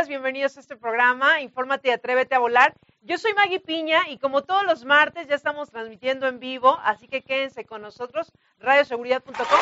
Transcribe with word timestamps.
días, 0.00 0.08
bienvenidos 0.08 0.56
a 0.56 0.60
este 0.60 0.76
programa, 0.76 1.42
Infórmate 1.42 1.88
y 1.88 1.90
Atrévete 1.90 2.34
a 2.34 2.38
Volar. 2.38 2.72
Yo 3.02 3.18
soy 3.18 3.34
Maggie 3.34 3.60
Piña 3.60 4.08
y 4.08 4.16
como 4.16 4.44
todos 4.44 4.64
los 4.64 4.86
martes 4.86 5.28
ya 5.28 5.34
estamos 5.34 5.70
transmitiendo 5.70 6.26
en 6.26 6.40
vivo, 6.40 6.80
así 6.84 7.06
que 7.06 7.20
quédense 7.20 7.66
con 7.66 7.82
nosotros, 7.82 8.32
radioseguridad.com. 8.60 9.60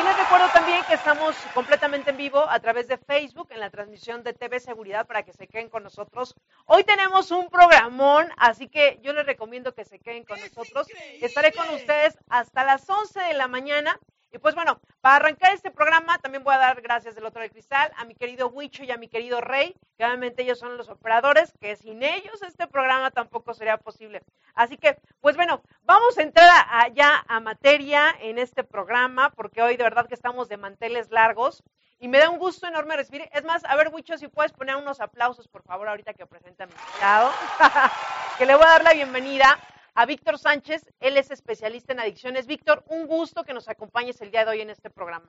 Y 0.00 0.04
les 0.04 0.16
recuerdo 0.16 0.46
también 0.52 0.80
que 0.86 0.94
estamos 0.94 1.34
completamente 1.54 2.10
en 2.10 2.18
vivo 2.18 2.38
a 2.48 2.60
través 2.60 2.86
de 2.86 2.98
Facebook 2.98 3.48
en 3.50 3.58
la 3.58 3.70
transmisión 3.70 4.22
de 4.22 4.32
TV 4.32 4.60
Seguridad 4.60 5.08
para 5.08 5.24
que 5.24 5.32
se 5.32 5.48
queden 5.48 5.68
con 5.68 5.82
nosotros. 5.82 6.36
Hoy 6.66 6.84
tenemos 6.84 7.32
un 7.32 7.48
programón, 7.48 8.28
así 8.36 8.68
que 8.68 9.00
yo 9.02 9.12
les 9.12 9.26
recomiendo 9.26 9.74
que 9.74 9.84
se 9.84 9.98
queden 9.98 10.24
con 10.24 10.38
nosotros. 10.38 10.86
Estaré 11.20 11.52
con 11.52 11.68
ustedes 11.70 12.16
hasta 12.28 12.62
las 12.62 12.88
11 12.88 13.18
de 13.20 13.34
la 13.34 13.48
mañana 13.48 13.98
y 14.32 14.38
pues 14.38 14.54
bueno, 14.54 14.80
para 15.00 15.16
arrancar 15.16 15.52
este 15.52 15.70
programa 15.70 16.18
también 16.18 16.44
voy 16.44 16.54
a 16.54 16.58
dar 16.58 16.80
gracias 16.80 17.14
del 17.14 17.26
otro 17.26 17.42
del 17.42 17.50
cristal 17.50 17.90
a 17.96 18.04
mi 18.04 18.14
querido 18.14 18.48
Huicho 18.48 18.84
y 18.84 18.90
a 18.90 18.96
mi 18.96 19.08
querido 19.08 19.40
Rey, 19.40 19.74
que 19.96 20.04
obviamente 20.04 20.42
ellos 20.42 20.58
son 20.58 20.76
los 20.76 20.88
operadores, 20.88 21.52
que 21.60 21.74
sin 21.76 22.02
ellos 22.02 22.40
este 22.42 22.68
programa 22.68 23.10
tampoco 23.10 23.54
sería 23.54 23.76
posible. 23.76 24.22
Así 24.54 24.76
que, 24.76 24.98
pues 25.20 25.36
bueno, 25.36 25.62
vamos 25.82 26.16
a 26.16 26.22
entrar 26.22 26.94
ya 26.94 27.24
a 27.26 27.40
materia 27.40 28.14
en 28.20 28.38
este 28.38 28.62
programa, 28.62 29.30
porque 29.30 29.62
hoy 29.62 29.76
de 29.76 29.84
verdad 29.84 30.06
que 30.06 30.14
estamos 30.14 30.48
de 30.48 30.56
manteles 30.56 31.10
largos. 31.10 31.62
Y 32.02 32.08
me 32.08 32.18
da 32.18 32.30
un 32.30 32.38
gusto 32.38 32.66
enorme 32.66 32.96
recibir. 32.96 33.28
Es 33.30 33.44
más, 33.44 33.62
a 33.64 33.76
ver, 33.76 33.90
Huicho, 33.92 34.16
si 34.16 34.26
puedes 34.28 34.52
poner 34.52 34.74
unos 34.76 35.02
aplausos, 35.02 35.48
por 35.48 35.62
favor, 35.62 35.86
ahorita 35.86 36.14
que 36.14 36.24
presenta 36.24 36.64
a 36.64 36.66
mi 36.66 36.72
invitado. 36.72 37.30
que 38.38 38.46
le 38.46 38.54
voy 38.54 38.64
a 38.64 38.68
dar 38.68 38.84
la 38.84 38.94
bienvenida 38.94 39.58
a 39.94 40.06
Víctor 40.06 40.38
Sánchez. 40.38 40.84
Él 41.00 41.16
es 41.16 41.30
especialista 41.30 41.92
en 41.92 42.00
adicciones. 42.00 42.46
Víctor, 42.46 42.84
un 42.88 43.06
gusto 43.06 43.44
que 43.44 43.54
nos 43.54 43.68
acompañes 43.68 44.20
el 44.20 44.30
día 44.30 44.44
de 44.44 44.50
hoy 44.52 44.60
en 44.60 44.70
este 44.70 44.90
programa. 44.90 45.28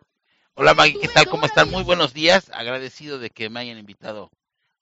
Hola 0.56 0.74
Maggie, 0.74 1.00
¿qué 1.00 1.08
tal? 1.08 1.28
¿Cómo 1.28 1.46
están? 1.46 1.70
Muy 1.70 1.84
buenos 1.84 2.14
días. 2.14 2.50
Agradecido 2.54 3.20
de 3.20 3.30
que 3.30 3.50
me 3.50 3.62
hayan 3.62 3.78
invitado 3.78 4.30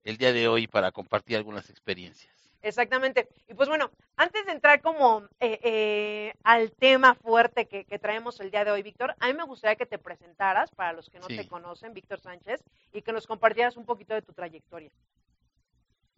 el 0.03 0.17
día 0.17 0.33
de 0.33 0.47
hoy 0.47 0.67
para 0.67 0.91
compartir 0.91 1.37
algunas 1.37 1.69
experiencias. 1.69 2.33
Exactamente. 2.61 3.29
Y 3.47 3.53
pues 3.53 3.69
bueno, 3.69 3.89
antes 4.17 4.45
de 4.45 4.51
entrar 4.51 4.81
como 4.81 5.23
eh, 5.39 5.59
eh, 5.63 6.33
al 6.43 6.71
tema 6.71 7.15
fuerte 7.15 7.67
que, 7.67 7.85
traemos 7.99 8.39
el 8.39 8.51
día 8.51 8.65
de 8.65 8.71
hoy, 8.71 8.83
Víctor, 8.83 9.15
a 9.19 9.27
mí 9.27 9.33
me 9.33 9.43
gustaría 9.43 9.75
que 9.75 9.85
te 9.85 9.97
presentaras 9.97 10.71
para 10.71 10.93
los 10.93 11.09
que 11.09 11.19
no 11.19 11.27
te 11.27 11.47
conocen, 11.47 11.93
Víctor 11.93 12.19
Sánchez, 12.19 12.61
y 12.91 13.01
que 13.01 13.13
nos 13.13 13.27
compartieras 13.27 13.77
un 13.77 13.85
poquito 13.85 14.13
de 14.13 14.21
tu 14.21 14.33
trayectoria. 14.33 14.91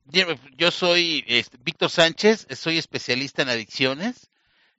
Yo 0.05 0.71
soy 0.71 1.23
este, 1.27 1.57
Víctor 1.63 1.89
Sánchez, 1.89 2.47
soy 2.55 2.77
especialista 2.77 3.44
en 3.44 3.49
adicciones, 3.49 4.30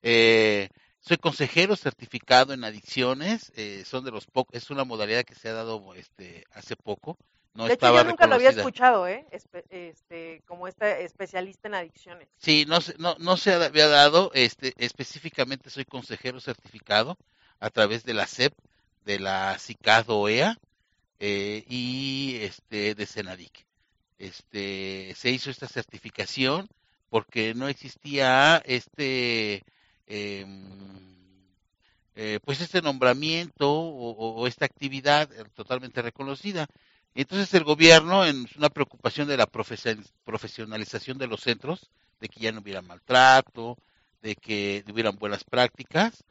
eh, 0.03 0.69
soy 1.01 1.17
consejero 1.17 1.77
certificado 1.77 2.53
en 2.53 2.65
adicciones, 2.65 3.53
eh, 3.57 3.85
son 3.87 4.05
de 4.05 4.11
los 4.11 4.27
pocos, 4.27 4.55
es 4.55 4.71
una 4.71 4.85
modalidad 4.85 5.25
que 5.25 5.35
se 5.35 5.49
ha 5.49 5.53
dado 5.53 5.95
este 5.95 6.45
hace 6.53 6.77
poco. 6.77 7.17
No 7.55 7.67
de 7.67 7.75
hecho, 7.75 7.95
yo 7.95 8.05
nunca 8.05 8.27
lo 8.27 8.37
había 8.37 8.51
escuchado, 8.51 9.07
¿eh? 9.07 9.27
este, 9.31 10.43
como 10.47 10.69
este 10.69 11.05
especialista 11.05 11.69
en 11.69 11.75
adicciones. 11.75 12.29
Sí, 12.39 12.65
no, 12.67 12.79
no, 12.99 13.17
no 13.19 13.37
se 13.37 13.53
había 13.53 13.89
dado, 13.89 14.31
este, 14.35 14.73
específicamente 14.79 15.69
soy 15.69 15.85
consejero 15.85 16.41
certificado 16.41 17.19
a 17.61 17.69
través 17.69 18.05
de 18.05 18.15
la 18.15 18.27
CEP, 18.27 18.55
de 19.05 19.19
la 19.19 19.59
CICAD 19.59 20.09
OEA 20.09 20.59
eh, 21.21 21.65
y 21.69 22.39
este, 22.41 22.95
de 22.95 23.07
Senadic 23.07 23.67
este, 24.23 25.15
se 25.17 25.31
hizo 25.31 25.51
esta 25.51 25.67
certificación 25.67 26.69
porque 27.11 27.55
no 27.55 27.67
existía 27.67 28.63
este, 28.65 29.65
em, 30.07 31.17
eh, 32.15 32.39
pues 32.45 32.61
este 32.61 32.83
nombramiento 32.83 33.69
o, 33.69 34.47
esta 34.47 34.65
actividad 34.65 35.29
eh, 35.33 35.45
totalmente 35.55 36.03
reconocida. 36.03 36.69
Entonces 37.17 37.53
el 37.55 37.65
gobierno, 37.65 38.25
en 38.25 38.47
una 38.57 38.71
preocupación 38.71 39.27
de 39.27 39.37
la 39.37 39.47
profesionalización 39.47 41.19
de 41.19 41.27
los 41.27 41.41
centros, 41.41 41.91
de 42.21 42.29
que 42.29 42.41
ya 42.41 42.53
no 42.53 42.61
hubiera 42.61 42.81
maltrato, 42.81 43.77
de 44.23 44.37
que 44.37 44.85
hubieran 44.91 45.17
buenas 45.17 45.43
prácticas, 45.43 46.25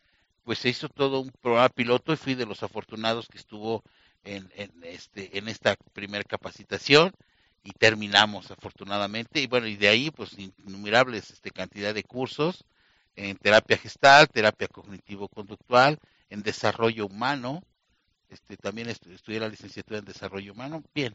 pues 0.45 0.59
se 0.59 0.69
hizo 0.69 0.87
todo 0.87 1.19
un 1.19 1.31
programa 1.41 1.69
piloto 1.69 2.13
y 2.13 2.17
fui 2.17 2.35
de 2.35 2.45
los 2.45 2.63
afortunados 2.63 3.27
que 3.27 3.37
estuvo 3.37 3.83
en, 4.23 4.49
en, 4.55 4.71
este, 4.83 5.37
en 5.37 5.49
esta 5.49 5.75
primera 5.93 6.23
capacitación 6.23 7.11
y 7.63 7.71
terminamos 7.73 8.49
afortunadamente 8.51 9.39
y 9.39 9.47
bueno 9.47 9.67
y 9.67 9.75
de 9.75 9.87
ahí 9.87 10.11
pues 10.11 10.37
innumerables 10.37 11.29
este 11.29 11.51
cantidad 11.51 11.93
de 11.93 12.03
cursos 12.03 12.65
en 13.15 13.37
terapia 13.37 13.77
gestal, 13.77 14.29
terapia 14.29 14.67
cognitivo 14.67 15.27
conductual, 15.27 15.99
en 16.29 16.43
desarrollo 16.43 17.05
humano, 17.05 17.61
este 18.29 18.55
también 18.57 18.89
estudié 18.89 19.39
la 19.39 19.49
licenciatura 19.49 19.99
en 19.99 20.05
desarrollo 20.05 20.53
humano, 20.53 20.81
bien. 20.95 21.13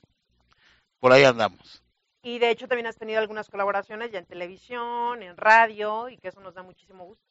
Por 1.01 1.13
ahí 1.13 1.25
andamos. 1.25 1.83
Y 2.23 2.39
de 2.39 2.51
hecho 2.51 2.69
también 2.69 2.87
has 2.87 2.97
tenido 2.97 3.21
algunas 3.21 3.49
colaboraciones 3.49 4.11
ya 4.11 4.19
en 4.19 4.27
televisión, 4.27 5.23
en 5.23 5.37
radio 5.37 6.09
y 6.09 6.19
que 6.19 6.29
eso 6.29 6.41
nos 6.41 6.55
da 6.55 6.63
muchísimo 6.63 7.05
gusto. 7.05 7.25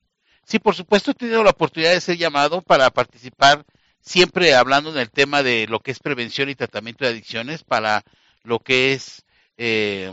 Sí, 0.46 0.60
por 0.60 0.76
supuesto 0.76 1.12
he 1.12 1.16
tenido 1.16 1.44
la 1.44 1.50
oportunidad 1.52 1.92
de 1.92 2.02
ser 2.02 2.18
llamado 2.18 2.62
para 2.62 2.90
participar 2.90 3.66
siempre 4.00 4.56
hablando 4.56 4.92
en 4.92 4.98
el 4.98 5.10
tema 5.10 5.44
de 5.44 5.68
lo 5.68 5.80
que 5.80 5.92
es 5.92 6.00
prevención 6.00 6.50
y 6.50 6.56
tratamiento 6.56 7.04
de 7.04 7.12
adicciones 7.12 7.64
para 7.64 8.04
lo 8.46 8.60
que 8.60 8.94
es 8.94 9.24
eh, 9.58 10.12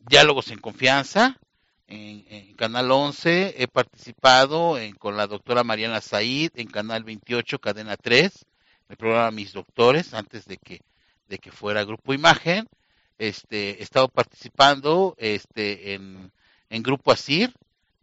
Diálogos 0.00 0.50
en 0.50 0.58
Confianza, 0.58 1.38
en, 1.86 2.54
Canal 2.54 2.90
11, 2.90 3.62
he 3.62 3.68
participado 3.68 4.78
en, 4.78 4.94
con 4.94 5.16
la 5.16 5.26
doctora 5.26 5.64
Mariana 5.64 6.00
Said 6.00 6.52
en 6.54 6.68
Canal 6.68 7.04
28, 7.04 7.58
Cadena 7.58 7.96
3, 7.96 8.46
el 8.88 8.96
programa 8.96 9.30
Mis 9.30 9.52
Doctores, 9.52 10.14
antes 10.14 10.46
de 10.46 10.56
que, 10.56 10.80
de 11.28 11.38
que 11.38 11.52
fuera 11.52 11.84
Grupo 11.84 12.14
Imagen. 12.14 12.68
Este, 13.18 13.80
he 13.80 13.82
estado 13.82 14.08
participando 14.08 15.14
este, 15.18 15.94
en, 15.94 16.32
en 16.70 16.82
Grupo 16.82 17.12
ASIR, 17.12 17.52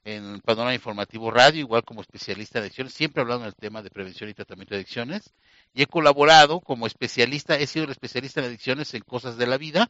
en 0.04 0.40
Panorama 0.42 0.74
Informativo 0.74 1.30
Radio, 1.32 1.60
igual 1.60 1.84
como 1.84 2.02
especialista 2.02 2.60
en 2.60 2.64
adicciones, 2.64 2.94
siempre 2.94 3.22
hablando 3.22 3.46
del 3.46 3.56
tema 3.56 3.82
de 3.82 3.90
prevención 3.90 4.30
y 4.30 4.34
tratamiento 4.34 4.74
de 4.74 4.82
adicciones. 4.82 5.34
Y 5.74 5.84
he 5.84 5.88
colaborado 5.88 6.60
como 6.60 6.88
especialista, 6.88 7.56
he 7.56 7.68
sido 7.68 7.86
el 7.86 7.92
especialista 7.92 8.40
en 8.40 8.48
adicciones 8.48 8.94
en 8.94 9.02
cosas 9.02 9.38
de 9.38 9.48
la 9.48 9.58
vida, 9.58 9.90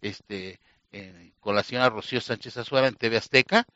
este, 0.00 0.58
con 1.40 1.54
la 1.54 1.62
señora 1.62 1.90
Rocío 1.90 2.20
Sánchez 2.20 2.56
Azuara 2.56 2.88
en 2.88 2.94
TV 2.94 3.16
Azteca. 3.16 3.66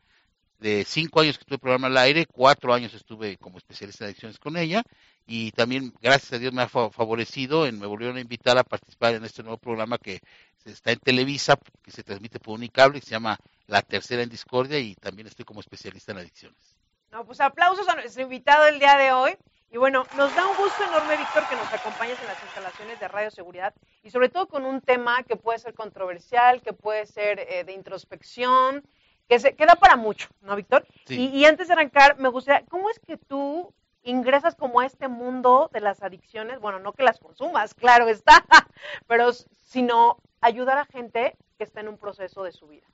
De 0.59 0.85
cinco 0.85 1.21
años 1.21 1.37
que 1.37 1.43
estuve 1.43 1.59
programa 1.59 1.89
al 1.89 1.99
aire, 1.99 2.25
cuatro 2.25 2.73
años 2.73 2.95
estuve 2.95 3.37
como 3.37 3.59
especialista 3.59 4.05
en 4.05 4.09
adicciones 4.09 4.39
con 4.39 4.57
ella 4.57 4.83
y 5.27 5.51
también, 5.51 5.93
gracias 6.01 6.33
a 6.33 6.39
Dios, 6.39 6.53
me 6.53 6.63
ha 6.63 6.69
favorecido, 6.69 7.67
en, 7.67 7.81
me 7.81 7.87
volvieron 7.87 8.17
a 8.17 8.21
invitar 8.21 8.57
a 8.57 8.65
participar 8.65 9.15
en 9.15 9.25
este 9.25 9.43
nuevo 9.43 9.59
programa 9.59 9.99
que 9.99 10.21
está 10.65 10.93
en 10.93 11.01
Televisa, 11.01 11.59
que 11.83 11.91
se 11.91 12.05
transmite 12.05 12.39
por 12.39 12.55
Unicable, 12.55 13.01
que 13.01 13.07
se 13.07 13.13
llama 13.13 13.37
La 13.67 13.83
Tercera 13.83 14.23
en 14.23 14.29
Discordia 14.29 14.79
y 14.79 14.95
también 14.95 15.27
estoy 15.27 15.45
como 15.45 15.61
especialista 15.61 16.13
en 16.13 16.19
adicciones. 16.19 16.77
No, 17.11 17.25
pues 17.25 17.41
aplausos 17.41 17.89
a 17.89 17.97
nuestro 17.97 18.23
invitado 18.23 18.67
el 18.67 18.79
día 18.79 18.97
de 18.97 19.13
hoy. 19.13 19.37
Y 19.77 19.79
bueno, 19.79 20.07
nos 20.17 20.35
da 20.35 20.47
un 20.47 20.57
gusto 20.57 20.85
enorme, 20.85 21.19
Víctor, 21.19 21.47
que 21.51 21.55
nos 21.55 21.71
acompañes 21.71 22.19
en 22.19 22.29
las 22.29 22.43
instalaciones 22.43 22.99
de 22.99 23.09
Radio 23.09 23.31
Seguridad 23.31 23.75
y 24.03 24.09
sobre 24.09 24.31
todo 24.31 24.49
con 24.49 24.65
un 24.65 24.81
tema 24.81 25.23
que 25.25 25.37
puede 25.37 25.59
ser 25.59 25.75
controversial, 25.75 26.63
que 26.63 26.73
puede 26.73 27.05
ser 27.05 27.41
eh, 27.41 27.63
de 27.63 27.75
introspección, 27.75 28.83
que 29.29 29.39
se 29.39 29.55
queda 29.55 29.75
para 29.75 29.97
mucho, 29.97 30.31
¿no, 30.41 30.57
Víctor? 30.57 30.87
Y, 31.09 31.27
y, 31.27 31.45
antes 31.45 31.69
de 31.69 31.75
arrancar, 31.75 32.17
me 32.19 32.31
gustaría, 32.31 32.67
¿cómo 32.71 32.89
es 32.89 32.99
que 33.01 33.19
tú 33.19 33.75
ingresas 34.03 34.55
como 34.55 34.81
a 34.81 34.87
este 34.87 35.09
mundo 35.09 35.69
de 35.75 35.81
las 35.81 36.03
adicciones? 36.03 36.59
Bueno, 36.59 36.81
no 36.81 36.95
que 36.95 37.03
las 37.03 37.19
consumas, 37.19 37.75
claro 37.75 38.09
está, 38.09 38.47
pero 39.07 39.35
sino 39.35 40.17
ayudar 40.41 40.79
a 40.79 40.87
gente 40.87 41.37
que 41.59 41.65
está 41.65 41.81
en 41.81 41.89
un 41.89 41.99
proceso 41.99 42.45
de 42.45 42.53
su 42.53 42.67
vida. 42.67 42.87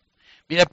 Mira, 0.49 0.65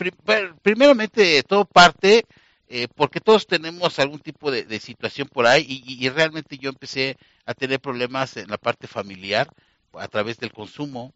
primeramente 0.63 1.43
todo 1.43 1.65
parte 1.65 2.25
eh, 2.71 2.87
porque 2.87 3.19
todos 3.19 3.47
tenemos 3.47 3.97
algún 3.97 4.19
tipo 4.19 4.51
de, 4.51 4.79
situación 4.79 5.27
por 5.27 5.47
ahí 5.47 5.83
y, 5.87 6.07
realmente 6.09 6.59
yo 6.59 6.69
empecé 6.69 7.17
a 7.47 7.55
tener 7.55 7.79
problemas 7.79 8.37
en 8.37 8.47
la 8.47 8.59
parte 8.59 8.85
familiar 8.85 9.49
a 9.93 10.07
través 10.07 10.37
del 10.37 10.53
consumo 10.53 11.11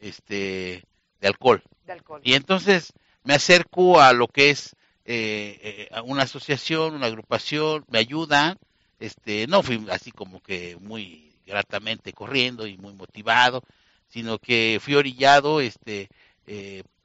este 0.00 0.84
de 1.18 1.28
alcohol. 1.28 1.62
Y 2.22 2.34
entonces 2.34 2.92
me 3.24 3.32
acerco 3.32 4.02
a 4.02 4.12
lo 4.12 4.28
que 4.28 4.50
es 4.50 4.76
eh, 5.06 5.88
eh, 5.90 6.00
una 6.04 6.24
asociación, 6.24 6.94
una 6.94 7.06
agrupación, 7.06 7.86
me 7.88 7.98
ayudan, 7.98 8.58
este, 9.00 9.46
no 9.46 9.62
fui 9.62 9.82
así 9.90 10.10
como 10.10 10.42
que 10.42 10.76
muy 10.78 11.32
gratamente 11.46 12.12
corriendo 12.12 12.66
y 12.66 12.76
muy 12.76 12.92
motivado, 12.92 13.62
sino 14.08 14.38
que 14.38 14.78
fui 14.78 14.94
orillado 14.94 15.62
este, 15.62 16.10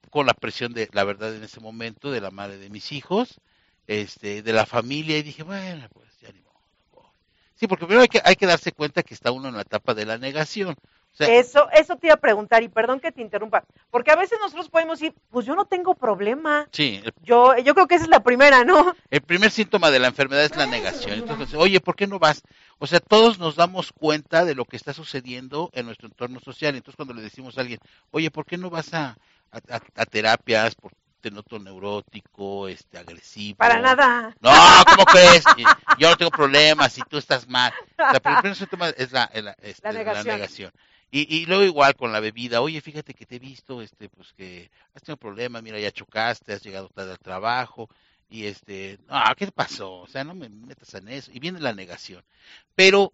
con 0.10 0.25
la 0.25 0.33
presión 0.33 0.74
de 0.74 0.90
la 0.92 1.06
verdad 1.06 1.33
en 1.33 1.45
ese 1.45 1.62
momento 1.62 2.12
de 2.12 2.19
la 2.19 2.31
madre 2.31 2.57
de 2.57 2.69
mis 2.69 2.92
hijos 2.92 3.40
este, 3.88 4.42
de 4.44 4.54
la 4.54 4.66
familia 4.66 5.18
y 5.18 5.24
dije, 5.24 5.44
bueno, 5.44 5.88
pues 5.94 6.10
ya 6.22 6.31
ni 6.31 6.42
modo. 6.42 7.12
Sí, 7.56 7.68
porque 7.68 7.86
primero 7.86 8.01
hay 8.01 8.10
que, 8.10 8.22
hay 8.24 8.36
que 8.36 8.45
darse 8.45 8.72
cuenta 8.72 9.04
que 9.04 9.13
está 9.13 9.31
uno 9.31 9.50
en 9.50 9.56
la 9.56 9.62
etapa 9.62 9.94
de 9.94 10.06
la 10.06 10.18
negación. 10.18 10.75
O 11.19 11.24
eso, 11.24 11.68
eso 11.72 11.95
te 11.95 12.07
iba 12.07 12.13
a 12.13 12.19
preguntar, 12.19 12.62
y 12.62 12.69
perdón 12.69 13.00
que 13.00 13.12
te 13.12 13.22
interrumpa, 13.22 13.63
porque 13.89 14.12
a 14.12 14.16
veces 14.16 14.38
nosotros 14.39 14.69
podemos 14.69 15.00
decir, 15.00 15.16
pues 15.31 15.45
yo 15.45 15.56
no 15.56 15.66
tengo 15.66 15.95
problema. 15.95 16.68
Sí. 16.72 17.01
Yo, 17.24 17.57
yo 17.57 17.74
creo 17.74 17.88
que 17.88 17.95
esa 17.95 18.04
es 18.04 18.10
la 18.10 18.24
primera, 18.24 18.63
¿no? 18.63 18.95
El 19.10 19.22
primer 19.22 19.50
síntoma 19.50 19.90
de 19.90 20.00
la 20.00 20.07
enfermedad 20.07 20.44
es 20.44 20.56
la 20.56 20.68
negación. 20.68 21.19
Entonces, 21.19 21.56
oye, 21.56 21.80
¿por 21.80 21.95
qué 21.95 22.06
no 22.06 22.19
vas? 22.19 22.44
O 22.78 22.86
sea, 22.86 23.00
todos 23.00 23.40
nos 23.40 23.56
damos 23.56 23.92
cuenta 23.92 24.45
de 24.45 24.54
lo 24.54 24.66
que 24.66 24.78
está 24.78 24.94
sucediendo 24.94 25.72
en 25.74 25.88
nuestro 25.88 26.07
entorno 26.07 26.40
social. 26.40 26.75
Entonces, 26.75 26.95
cuando 26.95 27.16
le 27.16 27.24
decimos 27.24 27.57
a 27.57 27.62
alguien, 27.62 27.80
oye, 28.12 28.30
¿por 28.30 28.45
qué 28.45 28.57
no 28.57 28.69
vas 28.69 28.94
a, 28.94 29.18
a, 29.51 30.06
terapias? 30.06 30.75
Por, 30.75 30.92
te 31.27 31.35
noto 31.35 31.59
neurótico, 31.59 32.69
este, 32.69 32.97
agresivo. 32.97 33.57
Para 33.57 33.81
nada. 33.81 34.33
No, 34.39 34.51
¿cómo 34.85 35.06
crees? 35.06 35.44
Yo 36.00 36.09
no 36.09 36.15
tengo 36.15 36.31
problemas 36.31 36.97
y 36.97 37.01
tú 37.01 37.18
estás 37.18 37.47
mal. 37.47 37.74
O 37.91 37.95
sea, 37.95 38.12
el 38.13 38.21
primer 38.21 38.56
síntoma 38.56 38.89
es 38.89 39.12
la, 39.12 39.25
este, 39.62 39.91
la 39.91 40.24
negación. 40.24 40.71
Y, 41.12 41.35
y 41.35 41.45
luego 41.45 41.63
igual 41.63 41.95
con 41.95 42.12
la 42.12 42.19
bebida, 42.19 42.62
oye, 42.62 42.79
fíjate 42.81 43.13
que 43.13 43.25
te 43.25 43.35
he 43.35 43.39
visto, 43.39 43.81
este, 43.81 44.09
pues 44.09 44.33
que 44.33 44.69
has 44.94 45.01
tenido 45.01 45.18
problemas, 45.18 45.63
mira, 45.63 45.79
ya 45.79 45.91
chocaste, 45.91 46.53
has 46.53 46.62
llegado 46.63 46.89
tarde 46.89 47.12
al 47.12 47.19
trabajo, 47.19 47.89
y 48.30 48.45
este, 48.45 49.00
ah, 49.07 49.33
¿qué 49.38 49.45
te 49.45 49.51
pasó? 49.53 50.00
O 50.00 50.07
sea, 50.07 50.23
no 50.23 50.33
me 50.33 50.50
metas 50.50 50.94
en 50.95 51.07
eso, 51.07 51.31
y 51.33 51.39
viene 51.39 51.59
la 51.59 51.73
negación. 51.73 52.23
Pero 52.75 53.13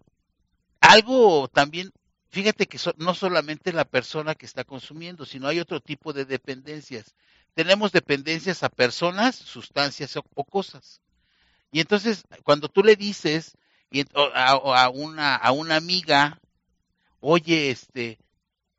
algo 0.80 1.46
también, 1.48 1.92
fíjate 2.30 2.66
que 2.66 2.78
no 2.96 3.14
solamente 3.14 3.72
la 3.72 3.84
persona 3.84 4.34
que 4.34 4.46
está 4.46 4.64
consumiendo, 4.64 5.24
sino 5.24 5.46
hay 5.46 5.60
otro 5.60 5.80
tipo 5.80 6.12
de 6.12 6.24
dependencias. 6.24 7.14
Tenemos 7.54 7.92
dependencias 7.92 8.62
a 8.62 8.68
personas, 8.68 9.36
sustancias 9.36 10.16
o, 10.16 10.44
cosas. 10.44 11.00
Y 11.70 11.80
entonces, 11.80 12.24
cuando 12.42 12.68
tú 12.68 12.82
le 12.82 12.96
dices 12.96 13.56
y, 13.90 14.04
a, 14.14 14.88
una, 14.88 15.36
a 15.36 15.52
una 15.52 15.76
amiga, 15.76 16.40
oye, 17.20 17.70
este, 17.70 18.18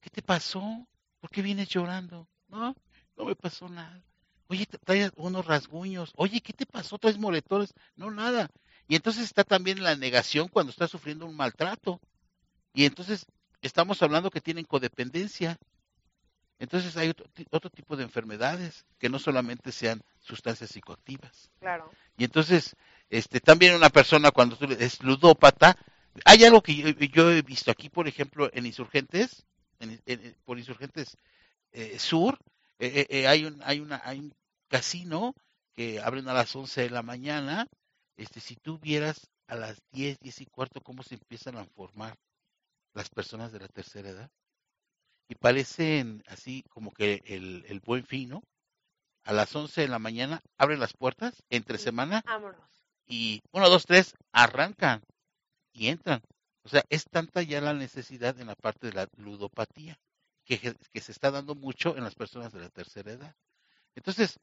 ¿qué 0.01 0.09
te 0.09 0.21
pasó? 0.21 0.87
¿Por 1.19 1.29
qué 1.29 1.41
vienes 1.41 1.69
llorando? 1.69 2.27
No, 2.49 2.75
no 3.17 3.25
me 3.25 3.35
pasó 3.35 3.69
nada. 3.69 4.03
Oye, 4.47 4.67
traes 4.83 5.11
unos 5.15 5.45
rasguños. 5.45 6.11
Oye, 6.15 6.41
¿qué 6.41 6.53
te 6.53 6.65
pasó? 6.65 6.97
¿Traes 6.97 7.17
moretones? 7.17 7.73
No, 7.95 8.11
nada. 8.11 8.49
Y 8.87 8.95
entonces 8.95 9.23
está 9.23 9.43
también 9.43 9.83
la 9.83 9.95
negación 9.95 10.47
cuando 10.47 10.69
está 10.69 10.87
sufriendo 10.87 11.25
un 11.25 11.35
maltrato. 11.35 11.99
Y 12.73 12.85
entonces 12.85 13.25
estamos 13.61 14.01
hablando 14.03 14.29
que 14.29 14.41
tienen 14.41 14.65
codependencia. 14.65 15.57
Entonces 16.59 16.95
hay 16.97 17.09
otro, 17.09 17.25
otro 17.51 17.69
tipo 17.69 17.97
de 17.97 18.03
enfermedades 18.03 18.85
que 18.97 19.09
no 19.09 19.19
solamente 19.19 19.71
sean 19.71 20.01
sustancias 20.19 20.69
psicoactivas. 20.69 21.51
Claro. 21.59 21.91
Y 22.17 22.23
entonces, 22.23 22.75
este, 23.09 23.39
también 23.41 23.75
una 23.75 23.89
persona 23.89 24.31
cuando 24.31 24.57
tú 24.57 24.65
es 24.65 25.03
ludópata, 25.03 25.77
hay 26.23 26.45
algo 26.45 26.61
que 26.61 26.95
yo, 27.13 27.31
he 27.31 27.41
visto 27.41 27.71
aquí, 27.71 27.89
por 27.89 28.07
ejemplo, 28.07 28.49
en 28.53 28.65
Insurgentes, 28.65 29.45
en, 29.79 30.01
por 30.45 30.57
Insurgentes 30.57 31.17
eh, 31.73 31.99
Sur, 31.99 32.39
eh, 32.79 33.05
eh, 33.09 33.27
hay, 33.27 33.45
un, 33.45 33.61
hay, 33.63 33.81
una, 33.81 34.01
hay 34.03 34.19
un 34.19 34.33
casino 34.69 35.35
que 35.75 35.99
abren 35.99 36.29
a 36.29 36.33
las 36.33 36.55
11 36.55 36.83
de 36.83 36.89
la 36.89 37.01
mañana. 37.01 37.67
Este, 38.15 38.39
si 38.39 38.55
tú 38.55 38.79
vieras 38.79 39.29
a 39.47 39.55
las 39.55 39.81
10, 39.91 40.19
10 40.19 40.41
y 40.41 40.45
cuarto 40.45 40.79
cómo 40.81 41.03
se 41.03 41.15
empiezan 41.15 41.57
a 41.57 41.65
formar 41.65 42.15
las 42.93 43.09
personas 43.09 43.51
de 43.51 43.59
la 43.59 43.67
tercera 43.67 44.09
edad, 44.09 44.31
y 45.27 45.35
parecen 45.35 46.23
así 46.27 46.63
como 46.69 46.91
que 46.91 47.23
el, 47.25 47.65
el 47.67 47.79
buen 47.79 48.05
fino, 48.05 48.43
a 49.23 49.33
las 49.33 49.55
11 49.55 49.81
de 49.81 49.87
la 49.87 49.99
mañana 49.99 50.41
abren 50.57 50.79
las 50.79 50.93
puertas 50.93 51.43
entre 51.49 51.77
semana 51.79 52.23
y 53.07 53.41
uno, 53.51 53.69
dos, 53.69 53.85
tres 53.85 54.13
arrancan 54.31 55.03
y 55.73 55.87
entran. 55.87 56.21
O 56.63 56.69
sea, 56.69 56.83
es 56.89 57.05
tanta 57.05 57.41
ya 57.41 57.59
la 57.61 57.73
necesidad 57.73 58.39
en 58.39 58.47
la 58.47 58.55
parte 58.55 58.87
de 58.87 58.93
la 58.93 59.07
ludopatía 59.17 59.99
que, 60.45 60.59
que 60.59 61.01
se 61.01 61.11
está 61.11 61.31
dando 61.31 61.55
mucho 61.55 61.97
en 61.97 62.03
las 62.03 62.15
personas 62.15 62.53
de 62.53 62.59
la 62.59 62.69
tercera 62.69 63.11
edad. 63.11 63.35
Entonces, 63.95 64.39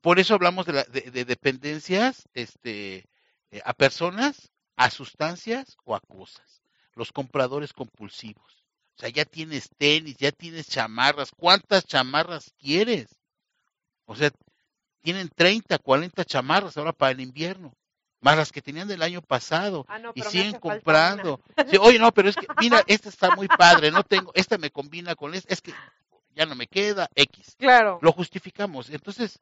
por 0.00 0.18
eso 0.18 0.34
hablamos 0.34 0.66
de, 0.66 0.72
la, 0.72 0.84
de, 0.84 1.24
dependencias 1.24 2.28
este, 2.34 3.04
eh, 3.50 3.60
a 3.64 3.72
personas, 3.72 4.50
a 4.76 4.90
sustancias 4.90 5.76
o 5.84 5.94
a 5.94 6.00
cosas. 6.00 6.62
Los 6.94 7.12
compradores 7.12 7.72
compulsivos. 7.72 8.63
O 8.96 9.00
sea, 9.00 9.08
ya 9.08 9.24
tienes 9.24 9.68
tenis, 9.76 10.16
ya 10.18 10.32
tienes 10.32 10.68
chamarras. 10.68 11.30
¿Cuántas 11.36 11.84
chamarras 11.84 12.52
quieres? 12.58 13.08
O 14.04 14.14
sea, 14.14 14.30
tienen 15.02 15.28
30, 15.28 15.78
40 15.78 16.24
chamarras 16.24 16.76
ahora 16.76 16.92
para 16.92 17.12
el 17.12 17.20
invierno 17.20 17.74
más 18.24 18.38
las 18.38 18.52
que 18.52 18.62
tenían 18.62 18.88
del 18.88 19.02
año 19.02 19.20
pasado 19.20 19.84
ah, 19.86 20.00
y 20.14 20.22
siguen 20.22 20.58
comprando. 20.58 21.42
oye, 21.78 21.98
no, 21.98 22.10
pero 22.10 22.30
es 22.30 22.36
que, 22.36 22.46
mira, 22.58 22.82
esta 22.86 23.10
está 23.10 23.36
muy 23.36 23.46
padre, 23.48 23.90
no 23.90 24.02
tengo, 24.02 24.32
esta 24.34 24.56
me 24.56 24.70
combina 24.70 25.14
con 25.14 25.34
esta, 25.34 25.52
es 25.52 25.60
que 25.60 25.74
ya 26.34 26.46
no 26.46 26.54
me 26.54 26.66
queda, 26.66 27.08
X. 27.14 27.54
Claro. 27.58 27.98
Lo 28.00 28.12
justificamos. 28.12 28.88
Entonces, 28.88 29.38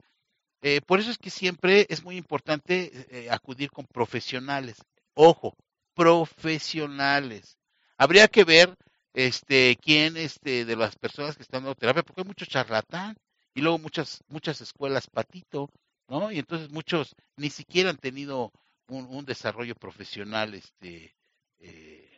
eh, 0.63 0.81
por 0.81 0.99
eso 0.99 1.13
es 1.13 1.19
que 1.19 1.31
siempre 1.31 1.87
es 1.89 2.03
muy 2.03 2.17
importante 2.17 2.91
eh, 3.11 3.31
acudir 3.31 3.71
con 3.71 3.87
profesionales. 3.87 4.77
Ojo, 5.15 5.57
profesionales. 5.95 7.57
Habría 7.97 8.27
que 8.27 8.43
ver 8.43 8.77
este 9.15 9.77
quién 9.81 10.17
este 10.17 10.65
de 10.65 10.77
las 10.77 10.97
personas 10.97 11.37
que 11.37 11.43
están 11.43 11.63
dando 11.63 11.75
terapia, 11.75 12.03
porque 12.03 12.23
hay 12.23 12.27
mucho 12.27 12.47
charlatán 12.47 13.17
y 13.55 13.61
luego 13.61 13.79
muchas 13.79 14.23
muchas 14.29 14.61
escuelas 14.61 15.09
patito, 15.09 15.71
¿no? 16.09 16.33
Y 16.33 16.39
entonces 16.39 16.71
muchos 16.71 17.15
ni 17.37 17.51
siquiera 17.51 17.91
han 17.91 17.99
tenido 17.99 18.53
un, 18.89 19.25
desarrollo 19.25 19.75
profesional 19.75 20.55
este 20.55 21.15
eh, 21.61 22.11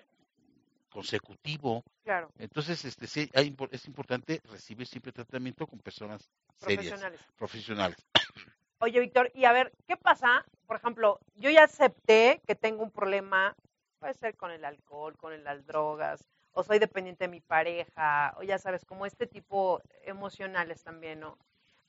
consecutivo. 0.91 1.85
Claro. 2.03 2.31
Entonces, 2.39 2.85
este 2.85 3.07
sí, 3.07 3.31
hay, 3.35 3.55
es 3.71 3.87
importante 3.87 4.41
recibir 4.45 4.87
siempre 4.87 5.13
tratamiento 5.13 5.67
con 5.67 5.79
personas 5.79 6.31
serias, 6.57 7.01
profesionales. 7.37 7.99
Oye, 8.79 9.01
Víctor, 9.01 9.31
y 9.35 9.45
a 9.45 9.53
ver, 9.53 9.73
¿qué 9.87 9.97
pasa? 9.97 10.45
Por 10.67 10.77
ejemplo, 10.77 11.21
yo 11.35 11.51
ya 11.51 11.65
acepté 11.65 12.41
que 12.47 12.55
tengo 12.55 12.83
un 12.83 12.91
problema, 12.91 13.57
puede 13.99 14.15
ser 14.15 14.37
con 14.37 14.51
el 14.51 14.65
alcohol, 14.65 15.17
con 15.17 15.43
las 15.43 15.65
drogas, 15.67 16.25
o 16.55 16.63
soy 16.63 16.79
dependiente 16.79 17.25
de 17.25 17.29
mi 17.29 17.41
pareja, 17.41 18.35
o 18.39 18.43
ya 18.43 18.59
sabes, 18.59 18.85
como 18.85 19.07
este 19.07 19.27
tipo 19.27 19.83
emocionales 20.05 20.83
también, 20.83 21.21
¿no? 21.21 21.37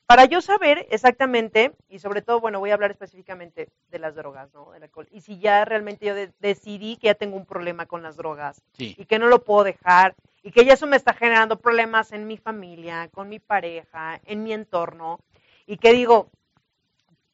para 0.06 0.26
yo 0.26 0.42
saber 0.42 0.88
exactamente, 0.92 1.74
y 1.90 2.00
sobre 2.00 2.22
todo, 2.22 2.40
bueno, 2.40 2.60
voy 2.60 2.70
a 2.70 2.76
hablar 2.76 2.92
específicamente 2.92 3.70
de 3.90 4.00
las 4.00 4.16
drogas, 4.16 4.54
¿no? 4.54 4.72
Del 4.72 4.84
alcohol. 4.84 5.08
Y 5.12 5.22
si 5.22 5.40
ya 5.40 5.66
realmente 5.66 6.06
yo 6.06 6.14
decidí 6.40 6.98
que 6.98 7.08
ya 7.08 7.16
tengo 7.16 7.38
un 7.38 7.46
problema 7.46 7.88
con 7.88 8.04
las 8.04 8.16
drogas 8.16 8.62
y 8.78 9.06
que 9.06 9.18
no 9.18 9.28
lo 9.28 9.44
puedo 9.44 9.64
dejar 9.64 10.16
y 10.44 10.52
que 10.52 10.64
ya 10.64 10.74
eso 10.74 10.86
me 10.86 10.96
está 10.96 11.14
generando 11.14 11.58
problemas 11.58 12.12
en 12.12 12.28
mi 12.28 12.38
familia, 12.38 13.10
con 13.12 13.30
mi 13.30 13.40
pareja, 13.40 14.22
en 14.26 14.44
mi 14.44 14.54
entorno, 14.54 15.20
y 15.66 15.78
que 15.78 15.92
digo, 15.92 16.30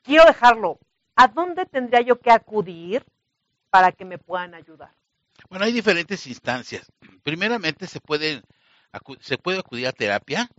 quiero 0.01 0.23
dejarlo, 0.23 0.79
¿a 1.17 1.27
dónde 1.27 1.65
tendría 1.65 1.99
yo 1.99 2.19
que 2.19 2.31
acudir 2.31 3.03
para 3.69 3.91
que 3.91 4.05
me 4.05 4.17
puedan 4.17 4.53
ayudar? 4.53 4.91
Bueno, 5.51 5.65
hay 5.65 5.73
diferentes 5.73 6.27
instancias. 6.27 6.89
Primeramente 7.23 7.85
se 7.85 7.99
pueden 7.99 8.41
se 9.19 9.37
puede 9.37 9.59
acudir 9.59 9.85
a 9.87 9.91
terapia, 9.91 10.49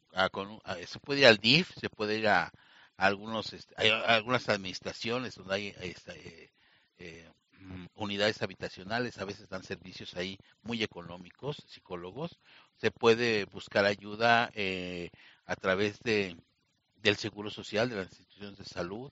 se 0.87 0.99
puede 0.99 1.21
ir 1.21 1.27
al 1.29 1.39
DIF, 1.39 1.71
se 1.81 1.89
puede 1.89 2.19
ir 2.19 2.29
a, 2.29 2.53
algunos, 2.99 3.55
este, 3.55 3.75
hay 3.79 3.89
algunas 3.89 4.51
administraciones 4.51 5.35
donde 5.37 5.55
hay 5.55 5.75
este, 5.81 6.53
eh, 6.99 7.31
mm, 7.59 7.87
unidades 7.95 8.43
habitacionales, 8.43 9.17
a 9.17 9.25
veces 9.25 9.49
dan 9.49 9.63
servicios 9.63 10.15
ahí 10.15 10.37
muy 10.61 10.83
económicos, 10.83 11.57
psicólogos, 11.69 12.39
se 12.77 12.91
puede 12.91 13.47
buscar 13.47 13.87
ayuda 13.87 14.51
eh, 14.55 15.09
a 15.47 15.57
través 15.57 16.01
de 16.01 16.37
del 16.97 17.17
seguro 17.17 17.49
social 17.49 17.89
de 17.89 17.97
las 17.97 18.09
instituciones 18.11 18.59
de 18.59 18.65
salud 18.67 19.11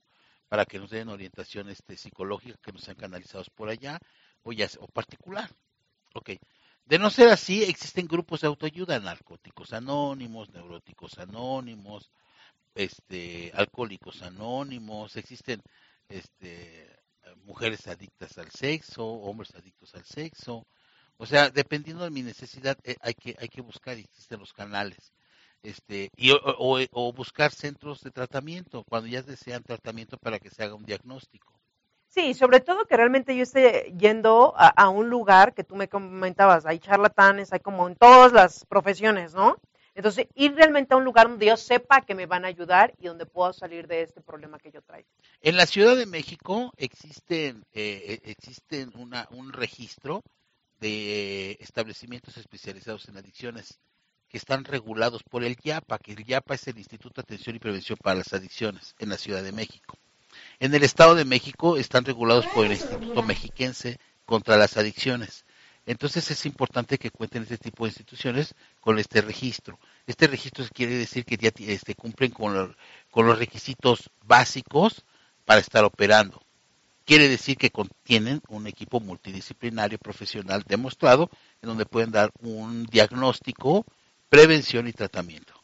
para 0.48 0.66
que 0.66 0.78
nos 0.78 0.90
den 0.90 1.08
orientación 1.08 1.70
este, 1.70 1.96
psicológica 1.96 2.58
que 2.62 2.72
nos 2.72 2.82
sean 2.82 2.98
canalizados 2.98 3.48
por 3.48 3.70
allá 3.70 3.98
o 4.42 4.52
ya 4.52 4.68
o 4.78 4.86
particular. 4.86 5.50
Okay. 6.14 6.38
De 6.86 6.98
no 6.98 7.10
ser 7.10 7.28
así, 7.28 7.62
existen 7.62 8.06
grupos 8.08 8.40
de 8.40 8.48
autoayuda, 8.48 8.98
narcóticos 8.98 9.72
anónimos, 9.72 10.50
neuróticos 10.50 11.18
anónimos, 11.18 12.10
este, 12.74 13.52
alcohólicos 13.54 14.22
anónimos, 14.22 15.16
existen 15.16 15.62
este, 16.08 16.88
mujeres 17.44 17.86
adictas 17.86 18.38
al 18.38 18.50
sexo, 18.50 19.06
hombres 19.06 19.54
adictos 19.54 19.94
al 19.94 20.04
sexo. 20.04 20.66
O 21.16 21.26
sea, 21.26 21.50
dependiendo 21.50 22.04
de 22.04 22.10
mi 22.10 22.22
necesidad, 22.22 22.76
eh, 22.84 22.96
hay 23.02 23.14
que 23.14 23.36
hay 23.38 23.48
que 23.48 23.60
buscar, 23.62 23.96
existen 23.98 24.40
los 24.40 24.52
canales, 24.52 25.12
este, 25.62 26.10
y 26.16 26.32
o, 26.32 26.40
o 26.92 27.12
buscar 27.12 27.52
centros 27.52 28.02
de 28.02 28.10
tratamiento 28.10 28.84
cuando 28.84 29.08
ya 29.08 29.22
desean 29.22 29.62
tratamiento 29.62 30.16
para 30.18 30.38
que 30.40 30.50
se 30.50 30.64
haga 30.64 30.74
un 30.74 30.84
diagnóstico. 30.86 31.59
Sí, 32.10 32.34
sobre 32.34 32.58
todo 32.58 32.86
que 32.86 32.96
realmente 32.96 33.36
yo 33.36 33.44
esté 33.44 33.94
yendo 33.96 34.52
a, 34.56 34.88
un 34.88 35.08
lugar 35.08 35.54
que 35.54 35.62
tú 35.62 35.76
me 35.76 35.88
comentabas, 35.88 36.66
hay 36.66 36.80
charlatanes, 36.80 37.52
hay 37.52 37.60
como 37.60 37.86
en 37.86 37.94
todas 37.94 38.32
las 38.32 38.64
profesiones, 38.64 39.32
¿no? 39.32 39.58
Entonces, 39.94 40.26
ir 40.34 40.56
realmente 40.56 40.92
a 40.92 40.96
un 40.96 41.04
lugar 41.04 41.28
donde 41.28 41.46
yo 41.46 41.56
sepa 41.56 42.00
que 42.00 42.16
me 42.16 42.26
van 42.26 42.44
a 42.44 42.48
ayudar 42.48 42.92
y 42.98 43.06
donde 43.06 43.26
puedo 43.26 43.52
salir 43.52 43.86
de 43.86 44.02
este 44.02 44.20
problema 44.22 44.58
que 44.58 44.72
yo 44.72 44.82
traigo. 44.82 45.08
En 45.40 45.56
la 45.56 45.66
Ciudad 45.66 45.94
de 45.94 46.06
México 46.06 46.72
existen, 46.76 47.64
eh, 47.72 48.20
existen 48.24 48.90
una, 48.96 49.28
un 49.30 49.52
registro 49.52 50.22
de 50.80 51.58
establecimientos 51.60 52.36
especializados 52.38 53.08
en 53.08 53.18
adicciones 53.18 53.78
que 54.28 54.38
están 54.38 54.64
regulados 54.64 55.22
por 55.22 55.44
el 55.44 55.56
IAPA, 55.62 55.98
que 55.98 56.12
el 56.12 56.28
IAPA 56.28 56.54
es 56.54 56.66
el 56.66 56.78
Instituto 56.78 57.20
de 57.20 57.26
Atención 57.26 57.54
y 57.54 57.60
Prevención 57.60 57.98
para 58.02 58.16
las 58.16 58.32
Adicciones 58.32 58.96
en 58.98 59.10
la 59.10 59.16
Ciudad 59.16 59.44
de 59.44 59.52
México. 59.52 59.96
En 60.60 60.74
el 60.74 60.82
Estado 60.82 61.14
de 61.14 61.24
México 61.24 61.78
están 61.78 62.04
regulados 62.04 62.46
por 62.48 62.66
el 62.66 62.72
Instituto 62.72 63.22
Mexiquense 63.22 63.98
contra 64.26 64.58
las 64.58 64.76
Adicciones. 64.76 65.46
Entonces 65.86 66.30
es 66.30 66.44
importante 66.44 66.98
que 66.98 67.10
cuenten 67.10 67.44
este 67.44 67.56
tipo 67.56 67.84
de 67.84 67.88
instituciones 67.88 68.54
con 68.82 68.98
este 68.98 69.22
registro. 69.22 69.78
Este 70.06 70.26
registro 70.26 70.66
quiere 70.74 70.96
decir 70.96 71.24
que 71.24 71.38
ya 71.38 71.50
este, 71.66 71.94
cumplen 71.94 72.30
con, 72.32 72.76
con 73.10 73.26
los 73.26 73.38
requisitos 73.38 74.10
básicos 74.26 75.02
para 75.46 75.60
estar 75.60 75.82
operando. 75.82 76.42
Quiere 77.06 77.28
decir 77.28 77.56
que 77.56 77.70
contienen 77.70 78.42
un 78.48 78.66
equipo 78.66 79.00
multidisciplinario 79.00 79.96
profesional 79.96 80.62
demostrado 80.68 81.30
en 81.62 81.70
donde 81.70 81.86
pueden 81.86 82.10
dar 82.10 82.30
un 82.42 82.84
diagnóstico, 82.84 83.86
prevención 84.28 84.86
y 84.88 84.92
tratamiento. 84.92 85.54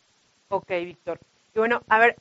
Ok, 0.48 0.70
Víctor. 0.70 1.20
Y 1.54 1.58
bueno, 1.58 1.82
a 1.86 1.98
ver, 1.98 2.16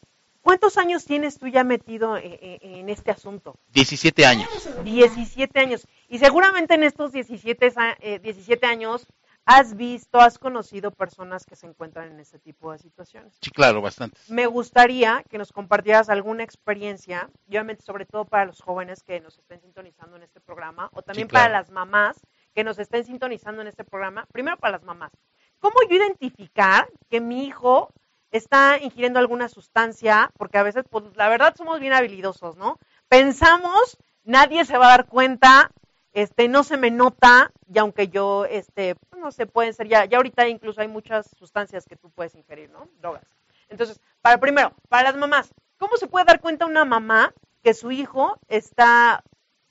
¿cuántos 0.45 0.77
años 0.77 1.05
tienes 1.05 1.39
tú 1.39 1.47
ya 1.47 1.63
metido 1.63 2.15
en, 2.17 2.59
en 2.61 2.89
este 2.89 3.09
asunto? 3.09 3.55
17 3.73 4.25
años. 4.25 4.47
17 4.83 5.59
años. 5.59 5.87
Y 6.07 6.19
seguramente 6.19 6.75
en 6.75 6.83
estos 6.83 7.11
17, 7.11 7.73
eh, 7.99 8.19
17 8.19 8.65
años 8.67 9.07
has 9.43 9.75
visto, 9.75 10.19
has 10.19 10.37
conocido 10.37 10.91
personas 10.91 11.45
que 11.45 11.55
se 11.55 11.65
encuentran 11.67 12.11
en 12.11 12.19
este 12.19 12.37
tipo 12.39 12.71
de 12.71 12.77
situaciones. 12.79 13.37
Sí, 13.41 13.49
claro, 13.49 13.81
bastante. 13.81 14.17
Me 14.27 14.45
gustaría 14.45 15.23
que 15.29 15.37
nos 15.39 15.51
compartieras 15.51 16.09
alguna 16.09 16.43
experiencia, 16.43 17.29
obviamente 17.47 17.83
sobre 17.83 18.05
todo 18.05 18.25
para 18.25 18.45
los 18.45 18.61
jóvenes 18.61 19.03
que 19.03 19.19
nos 19.21 19.37
estén 19.39 19.61
sintonizando 19.61 20.15
en 20.15 20.23
este 20.23 20.41
programa, 20.41 20.89
o 20.93 21.01
también 21.01 21.27
Sí, 21.27 21.31
claro. 21.31 21.45
para 21.45 21.59
las 21.59 21.71
mamás 21.71 22.17
que 22.53 22.63
nos 22.63 22.77
estén 22.79 23.03
sintonizando 23.03 23.61
en 23.61 23.67
este 23.67 23.83
programa. 23.83 24.27
Primero 24.31 24.57
para 24.57 24.73
las 24.73 24.83
mamás. 24.83 25.11
¿Cómo 25.59 25.75
yo 25.89 25.95
identificar 25.95 26.87
que 27.09 27.19
mi 27.19 27.45
hijo 27.45 27.91
está 28.37 28.77
ingiriendo 28.79 29.19
alguna 29.19 29.49
sustancia? 29.49 30.31
Porque 30.37 30.57
a 30.57 30.63
veces, 30.63 30.83
pues 30.89 31.03
la 31.15 31.29
verdad 31.29 31.55
somos 31.55 31.79
bien 31.79 31.93
habilidosos, 31.93 32.55
¿no? 32.57 32.79
Pensamos, 33.07 33.97
nadie 34.23 34.65
se 34.65 34.77
va 34.77 34.87
a 34.87 34.97
dar 34.97 35.05
cuenta, 35.07 35.71
este, 36.13 36.47
no 36.47 36.63
se 36.63 36.77
me 36.77 36.91
nota, 36.91 37.51
y 37.73 37.77
aunque 37.79 38.07
yo, 38.07 38.45
este, 38.45 38.95
pues, 38.95 39.21
no 39.21 39.31
sé, 39.31 39.45
pueden 39.45 39.73
ser 39.73 39.87
ya, 39.87 40.05
ya 40.05 40.17
ahorita 40.17 40.47
incluso 40.47 40.81
hay 40.81 40.87
muchas 40.87 41.29
sustancias 41.37 41.85
que 41.85 41.95
tú 41.97 42.09
puedes 42.11 42.35
ingerir, 42.35 42.69
¿no? 42.69 42.87
Drogas. 42.99 43.23
Entonces, 43.69 43.99
para 44.21 44.37
primero, 44.39 44.73
para 44.89 45.03
las 45.03 45.15
mamás, 45.17 45.53
¿cómo 45.77 45.97
se 45.97 46.07
puede 46.07 46.25
dar 46.25 46.39
cuenta 46.39 46.65
una 46.65 46.85
mamá 46.85 47.33
que 47.63 47.73
su 47.73 47.91
hijo 47.91 48.39
está, 48.47 49.23